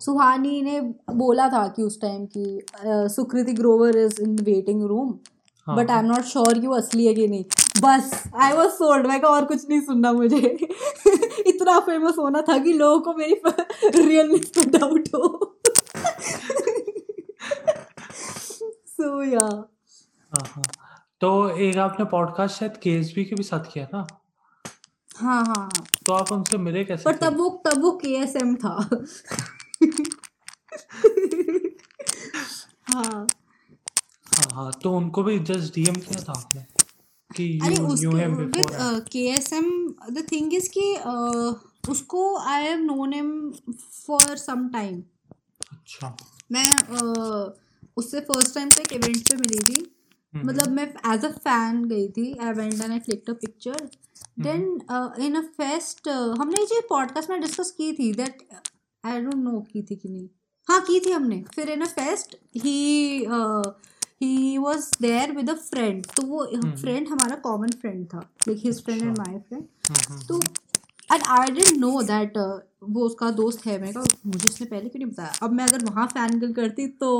[0.00, 0.80] सुहानी ने
[1.14, 2.60] बोला था कि उस टाइम की
[3.14, 5.14] Sukriti Grover is in waiting room
[5.66, 7.44] हाँ। But I am not sure कि वो असली है कि नहीं।
[7.82, 10.56] बस आई वॉज़ सोल्ड मैं और कुछ नहीं सुनना मुझे।
[11.46, 13.40] इतना फ़ेमस होना था कि लोगों को मेरी
[14.00, 15.56] रियलनेस पे डाउट हो।
[19.02, 19.46] सो या
[20.32, 20.64] हाँ हाँ।
[21.20, 21.28] तो
[21.58, 24.06] एक आपने पॉडकास्ट शायद केएसबी के भी साथ किया था?
[25.16, 28.36] हाँ हाँ हाँ। तो आप उनसे मिले कैसे पर तब वो तब वो के एस
[28.36, 28.74] एम था।
[32.94, 33.26] हाँ।
[34.52, 36.64] हाँ तो उनको भी जस्ट डीएम किया था आपने
[37.30, 39.70] कि अरे यू उसके before with K S M
[40.10, 40.86] the thing is कि
[41.90, 43.52] उसको I have known him
[44.06, 45.02] for some time
[45.72, 46.16] अच्छा।
[46.52, 47.50] मैं uh,
[47.96, 49.80] उससे फ़र्स्ट टाइम तो एक इवेंट पे मिली थी।
[50.34, 53.88] हम्म, मतलब मैं एज अ फ़ैन गई थी I went and I clicked a picture
[54.40, 54.62] then
[55.24, 58.46] in a fest हमने ये पॉडकास्ट में डिस्कस की थी दैट
[59.04, 60.28] आई डोंट नो की थी कि नहीं।
[60.68, 63.26] हाँ की थी हमने। फिर in a fest he
[64.22, 66.44] he was there with a friend तो वो
[66.80, 68.18] फ्रेंड हमारा कॉमन फ्रेंड था।
[68.48, 70.40] Like his friend and my friend hmm, hmm, तो
[71.12, 72.38] and I didn't know that
[72.82, 75.32] वो उसका दोस्त है। मैं कहा मुझे उसने पहले क्यों नहीं बताया?
[75.42, 77.10] अब मैं अगर वहाँ फ़ैन गर्ल करती तो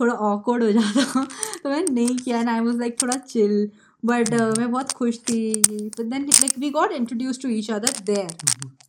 [0.00, 1.24] थोड़ा ऑकवर्ड हो जाता।
[1.62, 3.70] तो मैंने नहीं किया। एंड आई वाज लाइक थोड़ा चिल
[4.04, 5.40] बट मैं बहुत खुश थी।
[5.98, 8.36] But then like we got introduce to each other there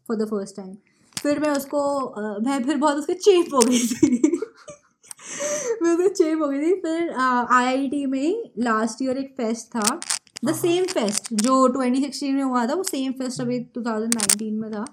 [0.08, 0.76] for the first time
[1.18, 1.80] फिर मैं उसको
[2.20, 4.22] uh, मैं फिर बहुत उसके चेप हो गई थी।
[5.82, 9.68] मैं उसके चेप हो गई थी। फिर आई आई टी में लास्ट ईयर एक फेस्ट
[9.68, 10.00] था।
[10.46, 14.86] द सेम फेस्ट जो 2016 में हुआ था वो सेम फेस्ट अभी 2019 में था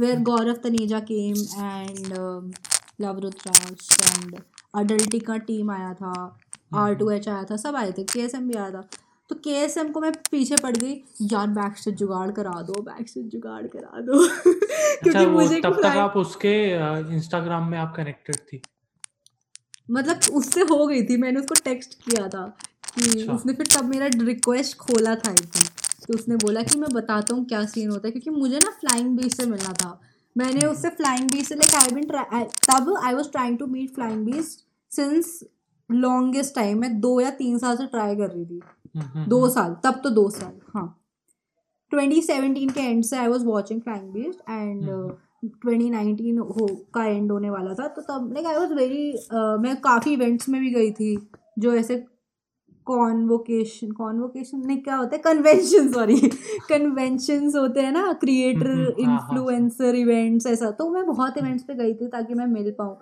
[0.00, 1.34] where Gaurav Taneja came
[1.64, 2.14] and
[3.00, 4.40] love Rudras and
[4.74, 6.38] अडल्टी का टीम आया था
[6.74, 8.88] आर टू एच आया था सब आए थे के एस एम भी आया था।
[9.28, 12.82] तो के एस एम को मैं पीछे पड़ गई यार बैक से जुगाड़ करा दो
[12.82, 16.54] बैक से जुगाड़ करा दो। अच्छा क्योंकि मुझे तब तक आप उसके
[17.14, 18.62] इंस्टाग्राम में आप कनेक्टेड थी।
[19.90, 22.56] मतलब उससे हो गई थी मैंने उसको टेक्स्ट किया था।
[22.98, 25.68] अच्छा। उसने फिर तब मेरा रिक्वेस्ट खोला था एक दिन।
[26.06, 29.16] तो उसने बोला कि मैं बताता हूँ क्या सीन होता है क्योंकि मुझे ना फ्लाइंग
[29.16, 29.98] बीच से मिलना था।
[30.36, 32.04] मैंने उससे फ्लाइंग बीच से लाइक आई बिन
[32.68, 34.44] तब I was trying to meet Flying Beast
[34.90, 35.38] since
[35.90, 38.60] longest time मैं दो या तीन साल से ट्राई कर रही थी।
[38.96, 40.86] हम्म, हम्म, दो साल तब तो दो साल हाँ।
[41.92, 44.84] 2017 के एंड से I was watching Flying Beast and
[45.44, 49.12] twenty nineteen हो का एंड होने वाला था। तो तब लाइक आई वॉज़ वेरी
[49.62, 51.16] मैं काफ़ी इवेंट्स में भी गई थी
[51.58, 52.04] जो ऐसे
[52.86, 55.22] कॉन्वोकेशन कॉन्वोकेशन नहीं क्या होता है?
[55.22, 56.16] कन्वेंशन सॉरी
[56.68, 61.74] कन्वेंशंस होते हैं ना क्रिएटर हाँ, हाँ, इन्फ्लुएंसर इवेंट्स ऐसा। तो मैं बहुत इवेंट्स पे
[61.74, 62.96] गई थी ताकि मैं मिल पाऊँ।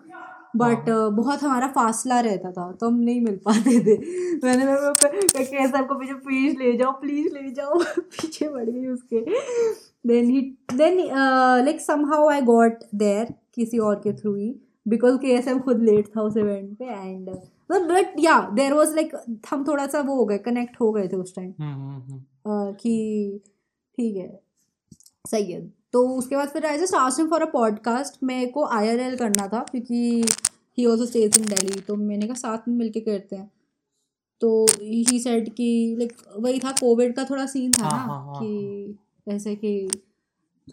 [0.57, 3.97] बट uh, बहुत हमारा फासला रहता था तो हम नहीं मिल पाते थे।
[4.45, 4.65] मैंने
[5.33, 9.21] कैसे आपको पीछे प्लीज़ ले जाओ प्लीज़ ले जाओ। पीछे पड़ गई उसके।
[10.07, 10.41] Then he
[10.75, 10.99] then
[11.65, 14.55] like somehow I got there किसी और के थ्रू ही
[14.89, 17.31] बिकॉज़ के एस एम खुद लेट था उस इवेंट पे एंड
[17.71, 19.13] बट या देर वॉज़ लाइक
[19.51, 22.73] हम थोड़ा सा वो हो गए कनेक्ट हो गए थे उस टाइम हम्म, हम्म, हम्म,
[22.73, 23.41] कि
[23.99, 24.41] ठीक है
[25.29, 25.73] सही है.
[25.93, 29.49] तो उसके बाद फिर I just him for a podcast मेरे को आई एल करना
[29.49, 30.25] था क्योंकि
[30.79, 33.51] he also stays in Delhi तो मैंने कहा साथ में मिलके करते हैं.
[34.41, 38.25] तो ही सेड कि लाइक वही था कोविड का थोड़ा सीन था हाँ, ना हाँ,
[38.27, 38.99] हाँ, कि
[39.29, 39.91] ऐसे कि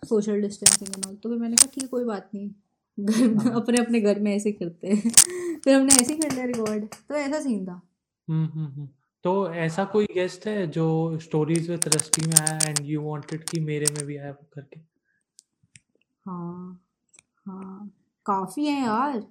[0.06, 2.52] सोशल डिस्टेंसिंग एंड ऑल तो फिर मैंने कहा ठीक कोई बात नहीं.
[3.00, 5.12] घर हाँ। अपने अपने घर में ऐसे करते हैं।
[5.60, 7.82] फिर हमने ऐसे ही कर लिया रिकॉर्ड तो ऐसा सीन था।
[8.30, 8.89] हम्म, हम्म, हम्म।
[9.24, 13.60] तो ऐसा कोई गेस्ट है जो स्टोरीज विद रस्टी में आया एंड यू वांटेड कि
[13.60, 14.80] मेरे में भी आया करके?
[16.26, 16.84] हाँ
[17.48, 17.91] हाँ।
[18.26, 19.28] काफ़ी है यार।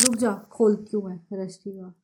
[0.00, 1.94] रुक जा खोलती हूँ मैं रस्टी का।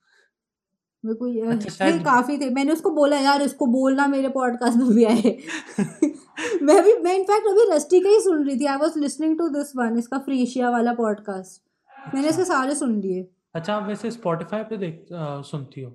[1.05, 4.89] मेरे को ये अच्छा काफ़ी थे। मैंने उसको बोला यार इसको बोलना मेरे पॉडकास्ट में
[4.89, 5.37] भी आए।
[6.63, 9.49] मैं भी मैं इनफैक्ट अभी रस्टी का ही सुन रही थी। I was listening to
[9.49, 14.11] this one इसका फ्रीशिया वाला पॉडकास्ट अच्छा, मैंने इसके सारे सुन लिए। अच्छा आप वैसे
[14.11, 15.93] स्पॉटिफाई पे देख अ, सुनती हो?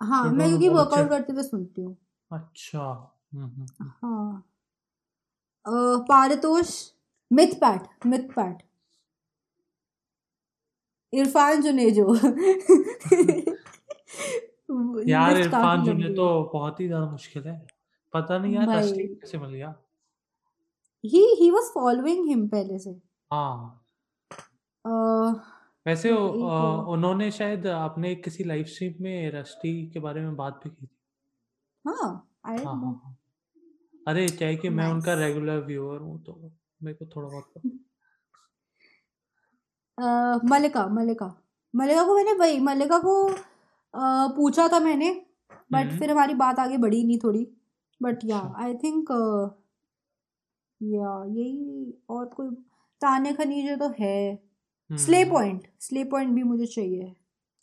[0.00, 1.96] हाँ मैं तो क्योंकि वर्कआउट करते हुए सुनती हूँ।
[2.30, 2.80] अच्छा
[3.34, 4.44] हम्म, हम्म, हम्म। हाँ।
[6.08, 6.70] Paritosh
[7.30, 8.62] myth PAT myth PAT
[11.12, 12.14] Irfan Junejo.
[15.08, 17.66] यार इरफान जुने लंबी तो बहुत ही ज़्यादा मुश्किल है।
[18.14, 19.74] पता नहीं यार रस्टी कैसे मिल गया?
[21.04, 23.00] He he was following him पहले से।
[23.30, 23.78] हाँ।
[24.84, 24.90] अ,
[25.86, 30.70] वैसे एक उन्होंने शायद अपने किसी लाइव स्ट्रीम में रस्टी के बारे में बात भी
[30.70, 30.96] की थी।
[31.84, 33.16] हाँ हाँ हाँ हाँ।
[34.08, 36.52] अरे क्या है कि मैं उनका रेगुलर व्यूअर हूँ तो
[36.82, 37.62] मेरे को थोड़ा बहुत
[40.44, 41.34] मलिका मलिका
[41.74, 43.34] मलिका को मैंने वही मलिका को
[43.94, 45.10] पूछा था मैंने
[45.72, 47.46] बट हम्म। फिर हमारी बात आगे बढ़ी नहीं थोड़ी।
[48.00, 49.10] बट या आई थिंक
[50.80, 52.48] या यही और कोई
[53.00, 54.42] तान्या खनीजे तो है।
[54.90, 57.14] स्ले पॉइंट स्ले पॉइंट भी मुझे चाहिए।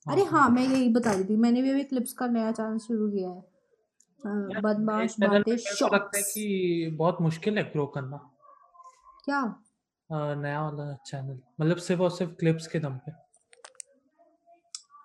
[0.05, 2.77] अरे हाँ। हाँ मैं यही बता रही थी मैंने भी अभी क्लिप्स का नया चैनल
[2.77, 8.17] शुरू किया है। बदमाश बातें लगता है कि बहुत मुश्किल है ग्रो करना।
[9.25, 9.41] क्या?
[10.11, 13.11] नया वाला चैनल मतलब सिर्फ़ और सिर्फ़ क्लिप्स के दम पे।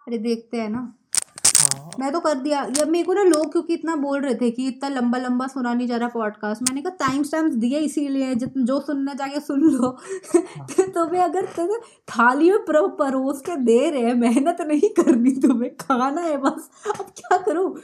[0.07, 0.83] अरे देखते हैं ना।
[1.65, 4.51] हाँ। मैं तो कर दिया। या मेरे को ना लोग क्योंकि इतना बोल रहे थे
[4.51, 8.35] कि इतना लंबा लंबा सुना नहीं जा रहा पॉडकास्ट मैंने कहा टाइम स्टैम्प्स दिए इसीलिए
[8.35, 11.47] जो सुनना जाके सुन लो। हाँ। तो तुम्हें अगर
[12.09, 16.71] थाली में पर, परोस के दे रहे हैं मेहनत नहीं करनी तुम्हें खाना है बस।
[17.01, 17.75] अब क्या करूँ?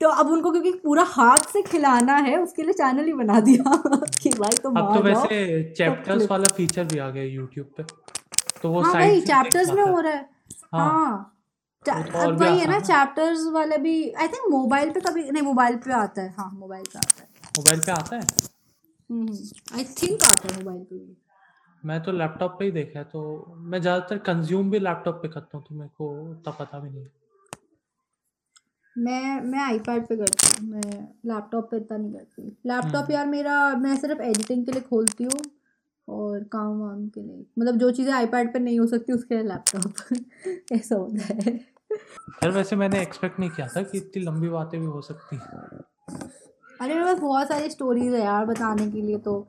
[0.00, 3.76] तो अब उनको क्योंकि पूरा हाथ से खिलाना है उसके लिए चैनल ही बना दिया।
[4.22, 7.82] कि भाई तुम अब तो वैसे चैप्टर्स वाला फीचर भी आ गया यूट्यूब पे।
[8.62, 10.28] तो वो हाँ से चैप्टर्स में हो रहा है।
[10.74, 11.35] हाँ। हाँ। तो
[11.94, 15.76] अब भी वही है ना चैप्टर्स वाले भी आई थिंक मोबाइल पे कभी नहीं मोबाइल
[15.76, 17.28] पे आता है हाँ मोबाइल पे आता है।
[17.58, 18.22] मोबाइल पे आता है?
[19.74, 21.16] आई थिंक आता है मोबाइल पे भी।
[21.84, 23.20] मैं तो लैपटॉप पे ही देखा है तो
[23.56, 27.06] मैं ज़्यादातर कंज्यूम भी लैपटॉप पे करता हूँ तो मेरे को उतना पता भी नहीं
[28.96, 33.26] मैं मैं आईपैड पे करती हूँ मैं लैपटॉप पे इतना नहीं करती लैपटॉप हम्म। यार
[33.26, 35.40] मेरा मैं सिर्फ़ एडिटिंग के लिए खोलती हूँ
[36.08, 39.44] और काम वाम के लिए। मतलब जो चीज़ें आईपैड पे नहीं हो सकती उसके लिए
[39.44, 44.80] लैपटॉप ऐसा होता है। यार वैसे मैंने एक्सपेक्ट नहीं किया था कि इतनी लंबी बातें
[44.80, 45.36] भी हो सकती
[46.80, 49.46] अरे मेरे पास बहुत सारी स्टोरीज है यार बताने के लिए तो।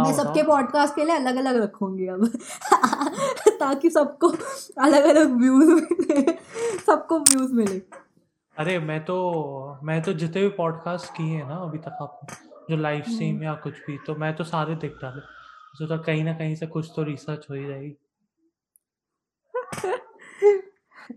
[0.00, 2.26] मैं सबके पॉडकास्ट के लिए अलग अलग रखूँगी अब।
[3.60, 4.28] ताकि सबको
[4.82, 6.32] अलग अलग व्यूज़ मिले।
[6.86, 7.82] सबको व्यूज़ मिले।
[8.56, 9.16] अरे मैं तो
[9.82, 13.42] मैं तो जितने भी पॉडकास्ट किए हैं ना अभी तक आपने जो लाइव हम्म। स्ट्रीम
[13.42, 15.20] या कुछ भी तो मैं तो सारे देख डाले
[15.78, 17.96] तो, तो कहीं ना कहीं से कुछ तो रिसर्च हो ही जाएगी।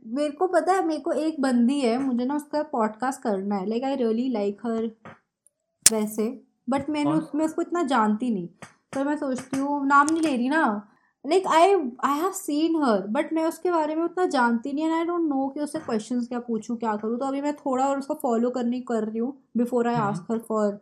[0.07, 3.69] मेरे को पता है मेरे को एक बंदी है मुझे ना उसका पॉडकास्ट करना है।
[3.69, 4.89] Like I really like her
[5.85, 6.27] वैसे
[6.69, 8.47] बट मैंने उसमें उसको इतना जानती नहीं।
[8.95, 10.63] पर मैं सोचती हूँ नाम नहीं ले रही ना।
[11.25, 11.73] Like I
[12.05, 15.27] I have seen her but मैं उसके बारे में उतना जानती नहीं एंड आई डोंट
[15.29, 18.49] नो कि उससे क्वेश्चन क्या पूछूँ क्या करूँ। तो अभी मैं थोड़ा और उसको फॉलो
[18.49, 20.79] करने कर रही हूँ before I ask her for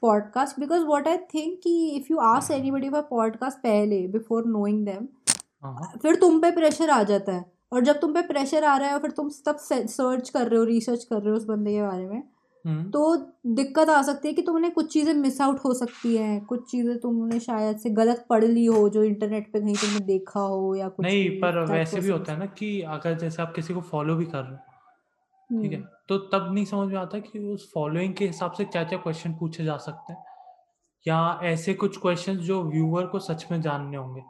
[0.00, 4.84] podcast because what I think कि if you ask anybody for podcast पहले बिफोर नोइंग
[4.86, 5.06] दैम
[6.02, 8.94] फिर तुम पे प्रेशर आ जाता है। और जब तुम पे प्रेशर आ रहा है
[8.94, 11.82] और फिर तुम तब सर्च कर रहे हो रिसर्च कर रहे हो उस बंदे के
[11.82, 12.22] बारे में
[12.64, 13.16] हम्म। तो
[13.46, 16.98] दिक्कत आ सकती है कि तुमने कुछ चीज़ें मिस आउट हो सकती हैं। कुछ चीज़ें
[16.98, 20.88] तुमने शायद से गलत पढ़ ली हो जो इंटरनेट पे कहीं तुमने देखा हो या
[20.88, 24.16] कुछ नहीं पर वैसे भी होता है ना कि अगर जैसे आप किसी को फॉलो
[24.16, 27.70] भी कर रहे हो ठीक है हम्म। तो तब नहीं समझ में आता कि उस
[27.74, 30.24] फॉलोइंग के हिसाब से क्या क्या क्वेश्चन पूछे जा सकते हैं
[31.06, 34.22] या ऐसे कुछ क्वेश्चन जो व्यूअर को सच में जानने होंगे।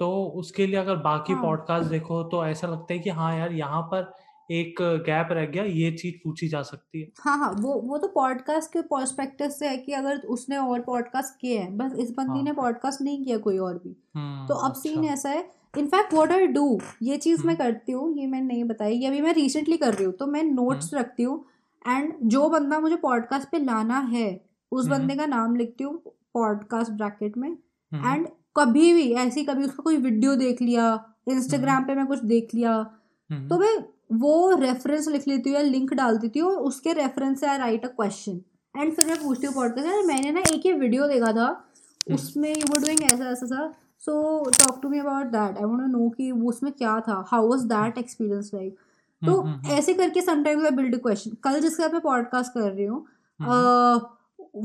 [0.00, 3.52] तो उसके लिए अगर बाकी हाँ। पॉडकास्ट देखो तो ऐसा लगता है कि हाँ यार
[3.52, 4.12] यहाँ पर
[4.50, 8.08] एक गैप रह गया ये चीज़ पूछी जा सकती है। हाँ हाँ वो वो तो
[8.08, 12.38] पॉडकास्ट के पर्सपेक्टिव से है कि अगर उसने और पॉडकास्ट किए हैं बस इस बंदी
[12.38, 15.48] हाँ। ने पॉडकास्ट नहीं किया कोई और भी। तो हम्म अब सीन अच्छा। ऐसा है
[15.74, 19.06] इनफैक्ट व्हाट आई डू ये चीज़ मैं हम्म। करती हूँ ये मैंने नहीं बताई ये
[19.06, 21.44] अभी मैं रिसेंटली कर रही हूँ तो मैं हम्म। नोट्स रखती हूँ
[21.84, 24.28] एंड जो बंदा मुझे पॉडकास्ट पे लाना है
[24.72, 25.98] उस हम्म। बंदे का नाम लिखती हूँ
[26.34, 31.36] पॉडकास्ट ब्रैकेट में हम्म। एंड कभी भी ऐसी कभी उसका कोई वीडियो देख लिया हम्म।
[31.36, 33.76] इंस्टाग्राम पे मैं कुछ देख लिया तो हम्म मैं
[34.18, 37.58] वो रेफरेंस लिख लेती हूँ या लिंक डाल देती हूँ और उसके रेफरेंस से I
[37.58, 38.40] write a question
[38.74, 42.14] and फिर मैं पूछती हूँ पॉडकास्ट यार मैंने ना एक ये वीडियो देखा था हम्म।
[42.14, 43.72] उसमें यू वर डूइंग ऐसा ऐसा सा
[44.02, 44.14] so
[44.58, 47.48] talk to me about that I want to know कि वो उसमें क्या था how
[47.48, 48.76] was that experience like
[49.22, 52.70] तो हम्म, हम्म, ऐसे करके समटाइम्स आई बिल्ड क्वेश्चन कल जिसके साथ मैं पॉडकास्ट कर
[52.70, 53.04] रही हूँ
[53.40, 54.00] हम्म,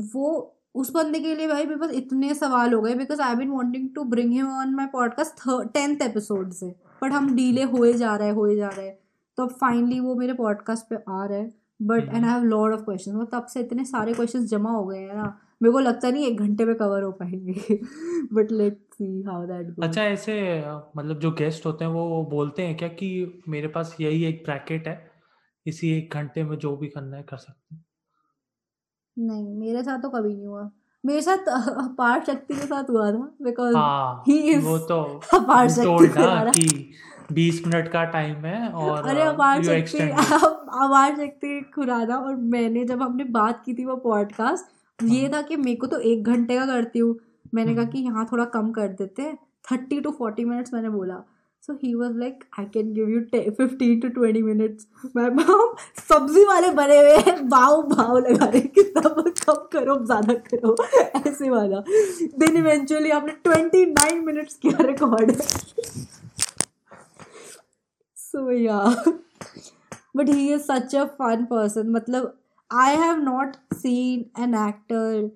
[0.06, 3.48] वो उस बंदे के लिए भाई मेरे पास इतने सवाल हो गए because I been
[3.48, 6.66] wanting to bring him on my podcast tenth episode से
[7.04, 8.90] बट हम डीले होए जा रहे होए जा रहे
[9.36, 12.72] तो अब फाइनली वो मेरे पॉडकास्ट पे आ रहा है but and I have lot
[12.72, 16.10] of question तब से इतने सारे क्वेश्चन जमा हो गए हैं ना। मेरे को लगता
[16.10, 17.80] नहीं एक घंटे में कवर हो पाएँगे
[18.32, 20.64] but let's see how that अच्छा ऐसे
[20.96, 24.88] मतलब जो गेस्ट होते हैं, वो बोलते हैं क्या कि मेरे पास यही एक ब्रैकेट
[24.88, 25.10] है,
[25.66, 27.84] इसी एक घंटे में जो भी करना है, कर सकते हैं?
[29.18, 30.70] नहीं मेरे साथ तो कभी नहीं हुआ।
[31.06, 31.38] मेरे साथ
[31.78, 35.02] अपार शक्ति के साथ हुआ था बिकॉज़ हाँ इज़ वो तो
[35.34, 36.90] अपार शक्ति टोल्ड से ना आ रहा कि
[37.32, 42.84] 20 मिनट का टाइम है और अरे अपार शक्ति एक्सटेंड अपार शक्ति खुराना और मैंने
[42.84, 46.24] जब हमने बात की थी वो पॉडकास्ट ये हाँ। था कि मेरे को तो एक
[46.24, 47.18] घंटे का करती हूँ।
[47.54, 49.38] मैंने कहा हम्म। कि यहाँ थोड़ा कम कर देते हैं।
[49.72, 51.22] थर्टी टू फोर्टी मिनट्स मैंने बोला।
[51.68, 53.20] So he was like I can give you
[53.56, 58.58] fifteen to twenty minutes मैं मैम सब्ज़ी वाले बने हुए हैं, भाव भाव लगा रहे
[58.58, 60.76] हैं कि कम करो, ज़्यादा करो।
[61.28, 61.80] ऐसे वाला।
[62.38, 65.32] देन इवेंचुअली आपने ट्वेंटी नाइन मिनट्स किया रिकॉर्ड
[68.16, 68.80] सो या
[70.18, 71.90] but he is such a fun person.
[71.96, 72.32] मतलब
[72.70, 75.30] I have not seen an actor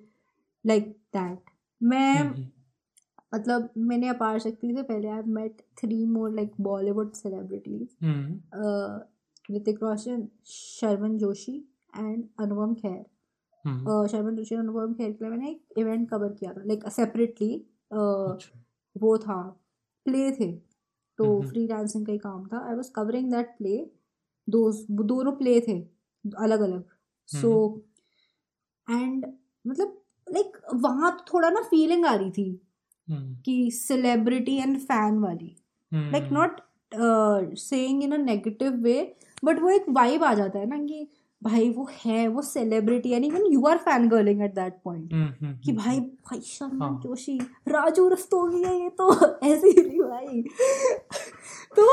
[0.65, 1.39] like that
[1.81, 2.31] मैं
[3.33, 7.87] मतलब मैंने अपार शक्ति से पहले I met three more like Bollywood celebrities
[9.49, 11.55] Hrithik Roshan Sharman Joshi
[11.97, 13.01] and Anupam Kher
[14.11, 17.53] Sharman Joshi और अनुपम खेर के लिए मैंने एक इवेंट कवर किया था लाइक सेपरेटली
[17.91, 18.59] अच्छा।
[18.95, 19.41] वो था
[20.05, 20.51] प्ले थे.
[21.19, 22.59] तो फ्री डांसिंग का ही काम था.
[22.67, 23.77] I was covering that play
[24.47, 24.71] दो
[25.03, 25.79] दोनों प्ले थे
[26.25, 26.83] अलग अलग
[27.29, 27.51] सो
[28.87, 29.25] एंड
[29.67, 32.61] मतलब लाइक वहाँ तो थोड़ा ना फीलिंग आ रही थी.
[33.45, 35.55] कि सेलिब्रिटी एंड फ़ैन वाली।
[35.93, 36.61] Like not
[37.57, 41.07] saying in a negative way but वो एक वाइब आ जाता है ना कि
[41.43, 45.09] भाई वो है वो celebrity and even you are fan girling at that point
[45.65, 49.99] कि भाई हम्म भाई शर्मन हाँ। जोशी राजू रस्तोगी है ये तो। ऐसी ही नहीं
[49.99, 50.43] भाई।
[51.75, 51.83] तो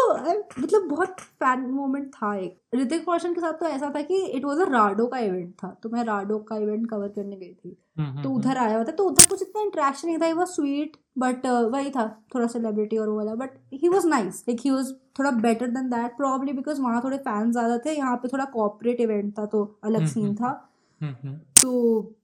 [0.61, 4.45] मतलब बहुत फ़ैन मोमेंट था एक। ऋतिक रोशन के साथ तो ऐसा था कि इट
[4.45, 7.77] वाज अ राडो का इवेंट था तो मैं राडो का इवेंट कवर करने गई थी।
[7.99, 10.33] हम्म तो हम्म उधर आया हुआ था तो उधर कुछ इतना इंटरेक्शन नहीं था ही
[10.33, 14.61] वॉज़ स्वीट बट वही था थोड़ा सेलिब्रिटी और वो वाला but he was nice like
[14.65, 18.29] he was थोड़ा better than that probably because वहाँ थोड़े फ़ैन ज़्यादा थे यहाँ पे
[18.29, 20.71] थोड़ा कॉपरेट इवेंट था तो अलग हम्म सीन हम्म था।
[21.01, 22.17] हम्म हम्म। तो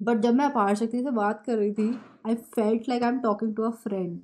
[0.00, 1.88] बट जब मैं अपार शक्ति से बात कर रही थी
[2.26, 4.20] I felt like I am talking to a friend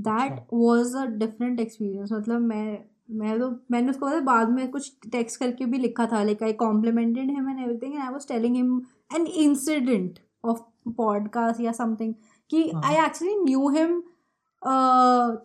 [0.00, 2.78] that was a different experience मतलब मैं
[3.10, 6.52] मैं तो मैंने उसको पता बाद में कुछ टेक्स्ट करके भी लिखा था। Like I
[6.52, 8.82] complimented him and everything and I was telling him
[9.16, 12.14] an incident of podcast या समथिंग
[12.50, 14.02] कि I actually knew him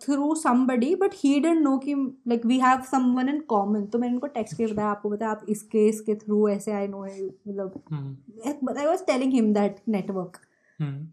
[0.02, 1.94] through somebody but he didn't know कि
[2.28, 5.30] like we have someone in common तो मैंने उनको text करके अच्छा। बताया आपको बताया
[5.30, 10.36] आप इसके इसके थ्रू ऐसे आई नो है मतलब I was telling him that network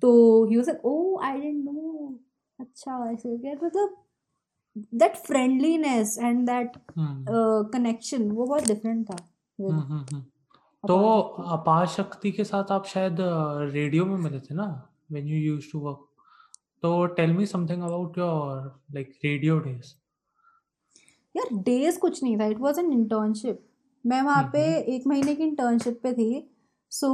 [0.02, 2.20] तो he was like oh I didn't know
[2.60, 3.96] अच्छा ऐसे करके मतलब
[4.96, 9.16] that friendliness and that connection वो बहुत डिफरेंट था
[9.60, 10.22] हम्म हम्म हम्म।
[10.84, 10.98] तो
[11.54, 13.18] अपार शक्ति के साथ आप शायद
[13.74, 14.68] रेडियो में मिले थे ना
[15.12, 16.06] when you used to work
[16.84, 18.62] तो tell me something about your
[18.94, 19.94] like radio days
[21.36, 23.66] यार डेज़ कुछ नहीं था इट वाज एन इंटर्नशिप
[24.06, 24.62] मैं वहाँ पे
[24.96, 26.32] एक महीने की इंटर्नशिप पे थी
[26.92, 27.10] सो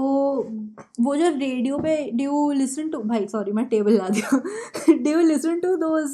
[1.01, 4.38] वो जो रेडियो पे ड्यू लिसन टू भाई सॉरी मैं टेबल ला दिया।
[4.93, 6.13] Do listen to those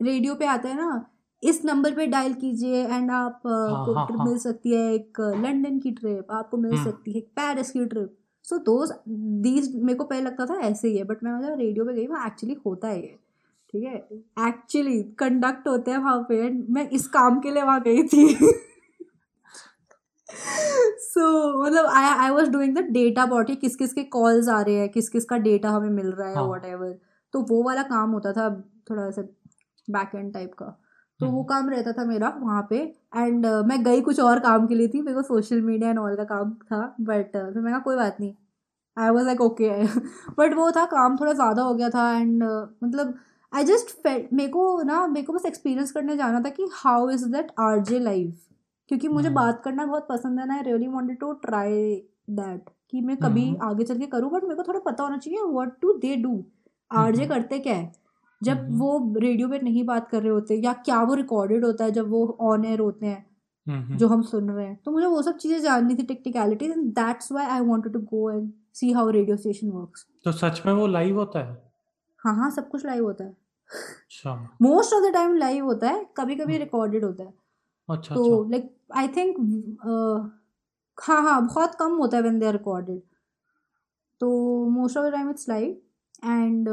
[0.00, 1.04] radio पे आता है ना
[1.42, 4.72] इस नंबर पे डायल कीजिए एंड आप uh, हाँ को हाँ ट्रिप हाँ। मिल सकती
[4.72, 8.58] है एक लंदन की ट्रिप आपको मिल हम्म। सकती है एक पेरिस की ट्रिप सो
[8.58, 8.92] दोज
[9.42, 12.06] दीज मेरे को पहले लगता था ऐसे ही है बट मैं जब रेडियो पे गई
[12.06, 13.16] वहाँ एक्चुअली होता है ये
[13.74, 13.96] ठीक है?
[14.48, 18.26] एक्चुअली कंडक्ट होते हैं वहाँ पे मैं इस काम के लिए वहाँ गई थी।
[20.28, 21.26] सो
[21.64, 24.88] मतलब I I was doing the data bot किस किस के कॉल्स आ रहे हैं
[24.88, 26.98] किस किस का डेटा हमें मिल रहा है हाँ। वट एवर
[27.34, 28.48] तो वो वाला काम होता था
[28.90, 29.22] थोड़ा सा
[29.88, 30.66] बैक एंड टाइप का।
[31.20, 32.78] तो वो हम्म। काम रहता था मेरा वहाँ पे
[33.16, 36.16] एंड मैं गई कुछ और काम के लिए थी मेरे को सोशल मीडिया एंड ऑल
[36.16, 38.34] का काम था बट फिर मैं कहा कोई बात नहीं।
[38.96, 39.70] I was like okay
[40.38, 42.42] but वो था काम थोड़ा ज़्यादा हो गया था एंड
[42.84, 43.14] मतलब
[43.52, 47.24] आई जस्ट मेरे को ना मेरे को बस एक्सपीरियंस करने जाना था कि how is
[47.28, 48.46] that R J life
[48.90, 51.94] क्योंकि मुझे हम्म। बात करना बहुत पसंद है ना I really wanted to try
[52.30, 55.16] that कि मैं कभी हम्म। आगे चल के करूँ बट मेरे को थोड़ा पता होना
[55.18, 56.42] चाहिए what do they do
[56.90, 57.92] RJ हम्म। करते क्या है?
[58.42, 61.90] जब वो रेडियो पे नहीं बात कर रहे होते या क्या वो रिकॉर्डेड होता है
[61.92, 65.36] जब वो ऑन एयर होते हैं जो हम सुन रहे हैं। तो मुझे वो सब
[65.36, 69.36] चीज़ें जाननी थी technicalities and that's why I wanted to go and see how radio
[69.36, 71.62] station works तो सच में वो लाइव होता है?
[72.20, 73.30] हाँ हाँ सब कुछ लाइव होता है।
[73.70, 77.32] अच्छा। Most of the time live होता है कभी कभी रिकॉर्डेड होता है।
[77.88, 79.36] अच्छा तो अच्छा। लाइक आई थिंक
[80.98, 83.00] हाँ हाँ बहुत कम होता है वेन दे आर रिकॉर्डेड
[84.20, 84.28] तो
[84.70, 85.76] most of the time it's live
[86.24, 86.68] and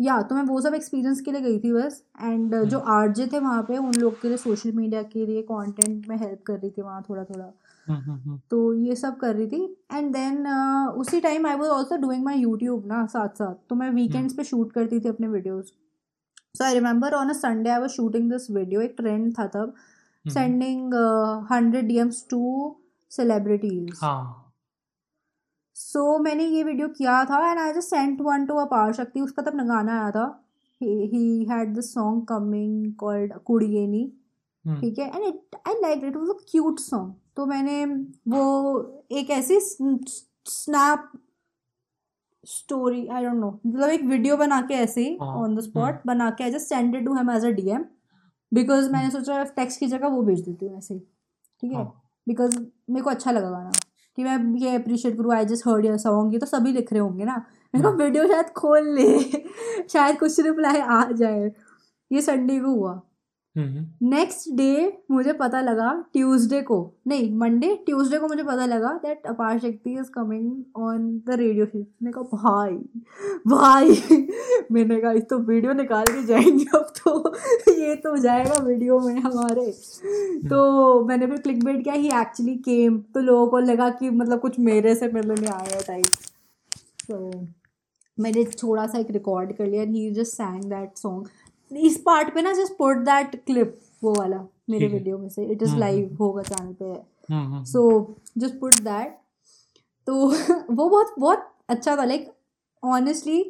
[0.00, 2.02] या तो मैं वो सब एक्सपीरियंस के लिए गई थी बस.
[2.22, 6.08] एंड जो आरजे थे वहाँ पे उन लोग के लिए सोशल मीडिया के लिए कंटेंट
[6.08, 7.52] में हेल्प कर रही थी वहाँ थोड़ा थोड़ा
[7.86, 9.62] हम्म हम्म तो ये सब कर रही थी.
[9.92, 10.46] एंड देन
[10.98, 14.44] उसी time I was also doing my YouTube ना साथ साथ तो मैं वीकेंड्स पे
[14.44, 15.66] शूट करती थी अपने videos
[16.58, 19.74] so I remember on a Sunday I was shooting this video एक ट्रेंड था तब.
[20.26, 20.94] Sending
[21.50, 22.40] hundred DMs to
[23.10, 24.52] celebrities हाँ।
[25.76, 28.54] सो मैंने ये वीडियो किया था and I just sent one to
[28.92, 30.26] Aparshakti उसका तब गाना आया था।
[30.80, 34.06] He had this song coming called कुड़ियनी
[34.64, 35.06] ठीक है?
[35.06, 37.84] And it I like it was a cute song तो मैंने
[38.28, 41.10] वो एक ऐसी snap
[42.44, 46.30] story I don't know मतलब एक वीडियो बना के ऐसे ही ऑन द स्पॉट बना
[46.30, 47.84] के I just send to him as a DM
[48.54, 51.00] because मैंने सोचा टेक्स्ट की जगह वो भेज देती हूँ ऐसे ही
[51.62, 51.76] ठीक है?
[51.76, 52.58] हाँ। बिकॉज़
[52.90, 53.70] मेरे को अच्छा लगा गाना
[54.16, 57.00] कि मैं ये अप्रिशिएट करूँ I just heard your song ये तो सभी लिख रहे
[57.00, 57.36] होंगे ना?
[57.74, 59.20] मेरे को हम्म। वीडियो शायद खोल ले
[59.88, 61.50] शायद कुछ रिप्लाई आ जाए।
[62.12, 63.13] ये संडे को हुआ। हम्म
[63.56, 69.26] नेक्स्ट डे मुझे पता लगा ट्यूसडे को। नहीं मंडे ट्यूसडे को मुझे पता लगा that
[69.58, 72.74] Aparshakti is coming on the radio show मैंने कहा भाई
[73.46, 74.26] भाई।
[74.72, 77.34] मैंने कहा इस तो वीडियो निकाल के जाएँगे अब तो।
[77.80, 79.70] ये तो जाएगा वीडियो में हमारे।
[80.48, 84.40] तो मैंने फिर क्लिक बेट किया ही एक्चुअली केम तो लोगों को लगा कि मतलब
[84.40, 86.06] कुछ मेरे से मिलने आया टाइप
[87.10, 87.46] तो
[88.18, 91.26] मैंने थोड़ा सा एक रिकॉर्ड कर लिया he just sang that song
[91.70, 95.62] इस पार्ट पे ना जस्ट पुट दैट क्लिप वो वाला मेरे वीडियो में से इट
[95.62, 97.82] इज़ लाइव होगा चैनल पे। सो
[98.38, 99.18] जस्ट पुट दैट
[100.06, 100.14] तो
[100.70, 102.32] वो बहुत बहुत अच्छा था लाइक
[102.82, 103.40] ऑनेस्टली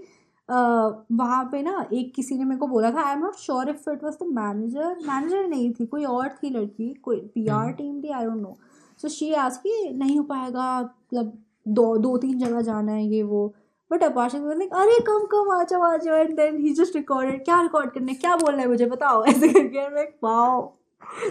[0.49, 3.91] वहाँ पे ना एक किसी ने मेरे को बोला था I am not sure if
[3.91, 8.03] it was the manager manager नहीं थी कोई और थी लड़की कोई पीआर हम्म। टीम
[8.03, 8.57] थी I don't know
[9.01, 11.33] so she आज की नहीं हो पाएगा मतलब
[11.69, 13.55] दो दो तीन जगह जाना है ये वो।
[13.91, 16.15] बट अपार्शन में लाइक अरे कम कम आ जाओ आ जाओ.
[16.17, 18.13] And then he just recorded क्या रिकॉर्ड करना?
[18.13, 18.87] है क्या बोलना है मुझे?
[18.87, 19.25] बताओ.
[19.29, 20.63] ऐसे करके लाइक वाओ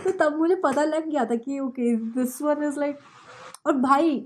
[0.03, 2.97] तो तब मुझे पता लग गया था कि okay this one is like
[3.67, 4.19] और भाई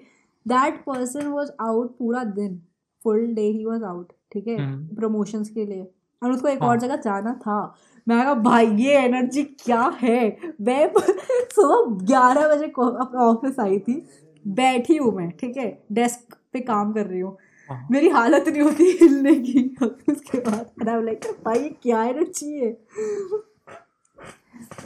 [0.45, 2.61] दैट पर्सन वॉज़ आउट पूरा दिन.
[3.03, 4.57] Full day he was out ठीक है?
[4.57, 5.87] हम्म। प्रमोशंस के लिए.
[6.21, 7.59] और उसको एक हाँ। और जगह जाना था.
[8.07, 10.37] मैं कहा भाई ये एनर्जी क्या है?
[10.61, 12.71] मैं सुबह ग्यारह बजे
[13.19, 14.01] ऑफ़िस आई थी.
[14.45, 15.67] बैठी हूँ मैं ठीक है?
[15.91, 17.46] डेस्क पे काम कर रही हूँ हाँ.
[17.91, 19.63] मेरी हालत नहीं होती हिलने की।
[20.11, 22.73] उसके बाद लाइक भाई ये क्या एनर्जी है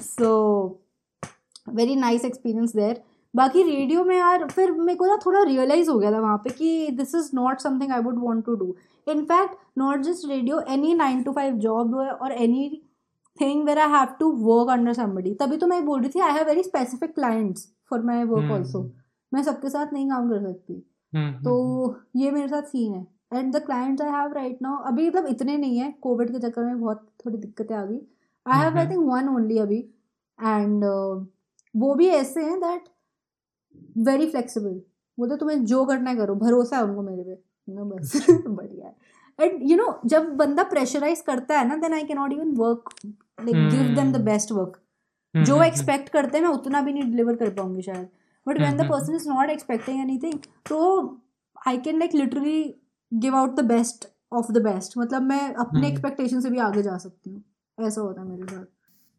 [0.02, 0.30] so
[1.70, 3.02] very nice experience there
[3.36, 6.50] बाकी रेडियो में यार फिर मेरे को ना थोड़ा रियलाइज़ हो गया था वहाँ पे
[6.50, 8.76] कि this is not something I would want to do
[9.08, 12.32] in fact not just radio any nine to five job और
[13.42, 16.32] anything where I have to work under somebody तभी तो मैं बोल रही थी I
[16.32, 18.92] have very specific clients for my work also
[19.34, 20.84] मैं सबके साथ नहीं काम कर सकती।
[21.16, 25.08] तो हम्म ये मेरे साथ सीन है। And the clients I have right now अभी
[25.08, 28.00] मतलब इतने नहीं है कोविड के चक्कर में बहुत थोड़ी दिक्कतें आ गई।
[28.46, 28.96] I have I hmm.
[28.96, 29.80] Think one only अभी।
[30.40, 30.84] एंड
[31.76, 32.84] वो भी ऐसे हैं दैट
[33.98, 34.82] वेरी फ्लेक्सिबल
[35.18, 38.96] बोलते तुम्हें जो करना है करो भरोसा है उनको मेरे पे। ना बस बढ़िया है।
[39.40, 42.90] एंड यू नो जब बंदा प्रेशराइज करता है ना देन आई के not even work
[43.06, 44.26] like give them the hmm.
[44.26, 44.78] Best work
[45.36, 48.08] hmm, जो हम्म, एक्सपेक्ट करते हैं मैं उतना भी नहीं डिलीवर कर पाऊँगी शायद।
[48.48, 50.40] But when the person is not expecting anything
[50.70, 50.80] तो
[51.68, 52.82] I can like literally
[53.14, 56.98] give out the best of the best मतलब मैं अपने। एक्सपेक्टेशन से भी आगे जा
[56.98, 57.44] सकती हूँ।
[57.88, 58.64] ऐसा होता है मेरे साथ।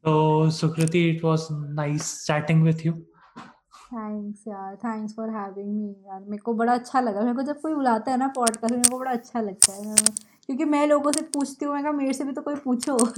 [0.05, 4.77] तो Sukriti it was nice chatting with you thanks यार.
[4.77, 6.21] थैंक्स फॉर हैविंग मी यार.
[6.21, 8.99] मेरे को बड़ा अच्छा लगा। मेरे को जब कोई बुलाता है ना पॉडकास्ट मेरे को
[8.99, 9.95] बड़ा अच्छा लगता है।
[10.47, 12.99] क्योंकि मैं लोगों से पूछती हूँ मैं कहा मेरे से भी तो कोई पूछो.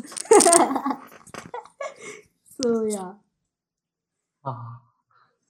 [2.50, 3.20] सो या
[4.44, 4.83] हाँ।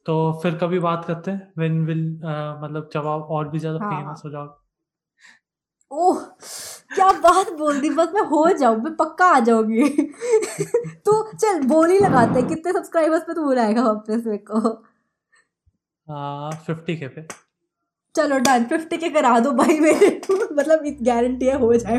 [0.06, 1.52] तो फिर कभी बात करते हैं?
[1.58, 2.02] व्हेन विल
[2.62, 4.46] मतलब जब आप और भी ज़्यादा हाँ। फ़ेमस हो जाओ।
[5.90, 6.18] ओह
[6.94, 9.88] क्या बात बोल दी बस मैं हो जाऊँ मैं पक्का आ जाऊँगी।
[11.06, 14.60] तो चल बोल ही लगाते हैं कितने सब्सक्राइबर्स पे तू बुलाएगा वापस मेरे को?
[16.66, 17.26] फिफ्टी के पे।
[18.14, 20.08] चलो डन फिफ्टी के करा दो भाई मेरे
[20.52, 21.98] मतलब गारंटी है हो जाए।